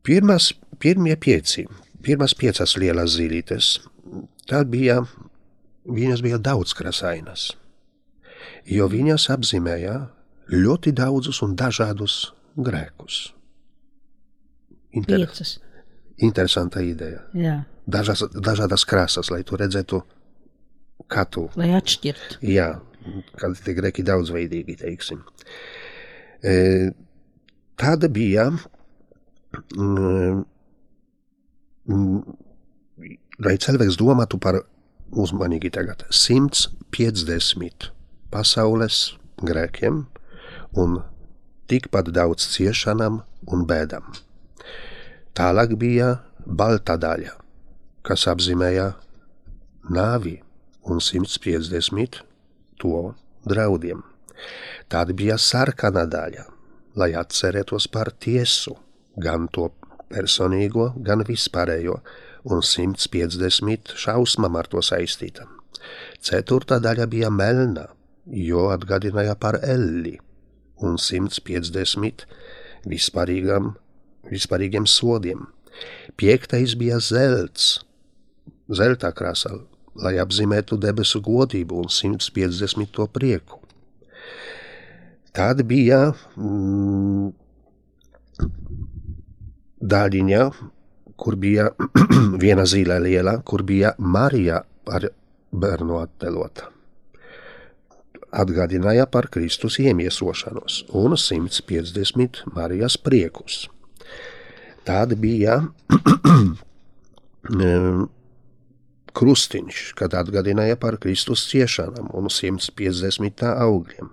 [0.08, 1.66] Pirmas, pirmie pieci,
[2.06, 3.78] pirmas piecas lielas zīlītes,
[4.48, 5.02] tad bija,
[5.88, 7.50] viņas bija daudz krasainas,
[8.66, 9.98] jo viņas apzīmēja
[10.54, 13.34] ļoti daudzus un dažādus grēkus.
[14.96, 15.58] Inter, Piecas.
[16.18, 17.20] interesanta ideja.
[17.36, 20.02] Jā, Dažas, dažādas krāsas, lai tu redzētu
[21.12, 22.40] katru lai atšķirtu.
[22.48, 22.70] Jā,
[23.40, 25.22] kad tie greki daudzveidīgi, teiksim.
[26.44, 26.56] E,
[27.80, 28.50] tāda bija,
[29.78, 30.42] mm,
[31.88, 32.38] mm,
[33.46, 34.62] lai cilvēks domātu par
[35.12, 37.92] uzmanīgi tagad 150
[38.34, 39.02] pasaules
[39.46, 40.06] grēkiem
[40.78, 41.02] un
[41.72, 43.22] tikpat daudz ciešanām
[43.54, 44.08] un bēdām.
[45.38, 47.36] Tālāk bija balta daļa,
[48.08, 48.92] kas apzīmēja
[49.94, 50.38] nāvi
[50.88, 52.22] un 150
[52.82, 53.02] to
[53.48, 54.04] draudiem.
[54.92, 56.46] Tāda bija sarkana daļa,
[56.98, 58.76] lai atcerētos par tiesu,
[59.18, 59.70] gan to
[60.12, 62.00] personīgo, gan vispārējo,
[62.48, 65.48] un 150 šausmām ar to saistīta.
[66.24, 67.88] Ceturtā daļa bija melna,
[68.28, 70.18] jo atgādināja par elli,
[70.84, 72.26] un 150
[72.88, 73.74] vispārīgam,
[74.32, 75.48] vispārīgiem sodiem.
[76.18, 77.82] Piektais bija zelts,
[78.74, 79.54] zelta krāsa,
[80.02, 83.62] lai apzīmētu debesu godību un 150 to prieku.
[85.38, 86.00] Tad bija
[86.36, 87.28] mm,
[89.94, 90.42] daļiņa,
[91.18, 91.70] kur bija
[92.44, 95.10] viena zīle liela, kur bija Marija ar
[95.52, 96.72] bērnu attēlota.
[98.38, 103.68] Atgādināja par Kristus iemiesošanos un 150 Marijas priekus.
[104.88, 105.62] Tad bija
[107.54, 108.08] em,
[109.18, 114.12] krustiņš, kad atgādināja par Kristus ciešanām un 150 augļiem.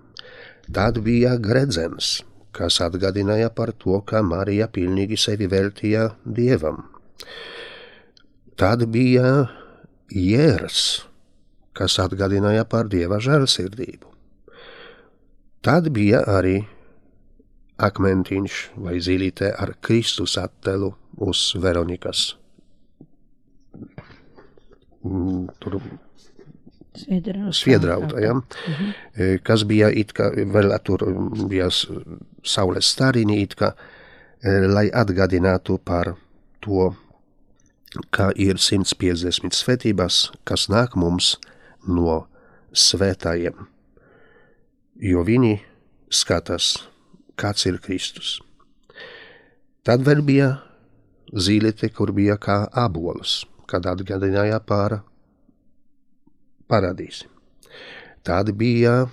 [0.73, 2.23] Tad bija gredzens,
[2.55, 6.81] kas atgādināja par to, ka Marija pilnīgi sevi veltīja Dievam.
[8.57, 9.49] Tad bija
[10.09, 10.81] jērs,
[11.75, 14.13] kas atgādināja par Dieva žēlsirdību.
[15.65, 16.59] Tad bija arī
[17.81, 20.93] akmentiņš vai zīlīte ar Kristus attēlu
[21.25, 22.31] uz Veronikas
[25.61, 25.79] tur
[26.95, 27.51] Sviedrauta.
[27.51, 28.33] sviedrauta, ja?
[29.13, 31.03] E, kas bija it kā, vēl tur
[31.51, 33.73] bija saules stāriņi, it kā,
[34.39, 36.13] e, lai atgādinātu par
[36.63, 36.93] to,
[38.15, 41.35] ka ir 150 svētības, kas nāk mums
[41.87, 42.25] no
[42.75, 43.67] svētājiem,
[44.95, 45.57] jo viņi
[46.11, 46.75] skatās,
[47.35, 48.39] kāds ir Kristus.
[49.85, 50.49] Tad vēl bija
[51.35, 54.99] zīlīte, kur bija kā abolis, kad atgādināja par
[56.69, 57.29] paradīzi.
[58.25, 59.05] Tāda bija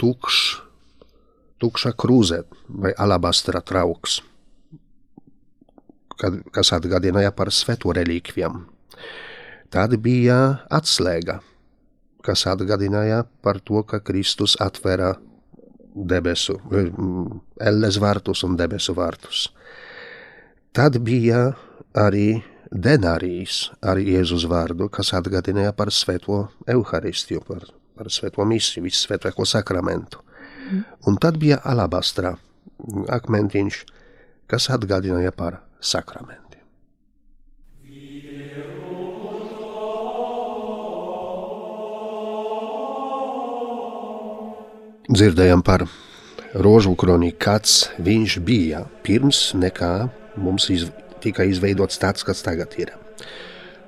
[0.00, 0.40] tukšs,
[1.62, 4.20] tukša krūze vai alabastra trauks,
[6.20, 8.64] kad, kas atgādināja par svēto relikvijām.
[9.72, 10.38] Tāda bija
[10.70, 11.40] atslēga,
[12.24, 15.14] kas atgādināja par to, ka Kristus atvēra
[15.94, 19.48] debesu, mm, elles vārtus un debesu vārtus.
[20.74, 21.52] Tad bija
[21.94, 29.06] arī denārijas ar Jēzus vārdu, kas atgādināja par svēto evaharistiju, par, par svēto misiju, visu
[29.06, 30.22] svētāko sakramentu.
[31.06, 32.34] Un tad bija alabastra
[33.12, 33.84] akmentiņš,
[34.48, 36.42] kas atgādināja par sakramentiem.
[45.04, 45.84] Dzirdējām par
[46.64, 50.08] rožu kroni, kāds viņš bija pirms nekā
[50.40, 50.86] mums iz,
[51.24, 52.94] tika izveidots tāds, kas tagad ir.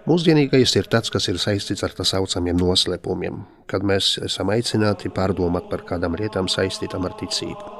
[0.06, 5.66] Mūsdienīgais ir tas, kas ir saistīts ar tā saucamiem noslēpumiem, kad mēs esam aicināti pārdomāt
[5.72, 7.72] par kādām lietām saistītām ar ticību.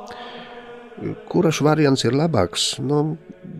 [1.30, 2.64] Kurš variants ir labāks?
[2.82, 3.18] Nu,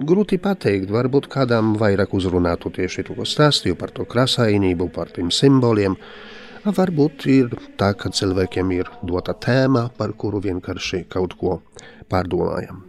[0.09, 5.95] grūti pateikt, varbūt kādam vairāk uzrunātu tieši to, stāstīju par to krasainību, par tiem simboliem.
[6.67, 11.61] Varbūt ir tā, ka cilvēkiem ir dota tēma, par kuru vienkārši kaut ko
[12.11, 12.83] pārdomājam.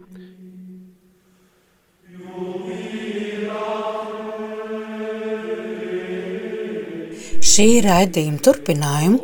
[7.48, 9.18] Šī raidījuma turpinājumu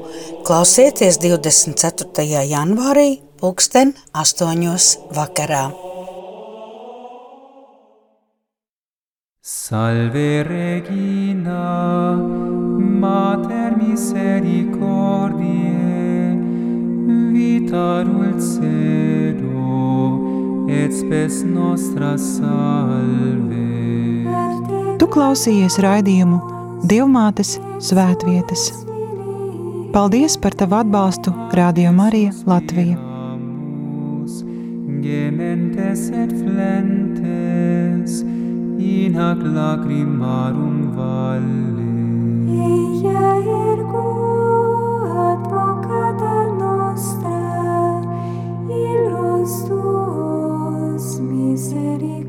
[0.48, 2.24] klausieties 24.
[2.48, 4.64] janvārī, pulksten 8.
[5.12, 5.64] vakarā.
[9.44, 12.16] Salve Regina,
[13.04, 16.32] Mater misericordiae,
[17.36, 19.68] vita dulcedo,
[20.80, 23.68] et spes nostra salve.
[24.96, 28.66] Tu klausījies raidījumu Dilmātes svētvietas.
[29.94, 32.98] Paldies par tavu atbalstu Radio Marija Latvija.
[35.00, 38.18] Gementes et flentes
[38.76, 41.80] in hac lacrimarum valles.
[42.68, 43.32] Ella
[43.70, 44.04] ergo
[45.24, 47.40] advocata nostra,
[48.68, 52.23] illos tuos misericordia.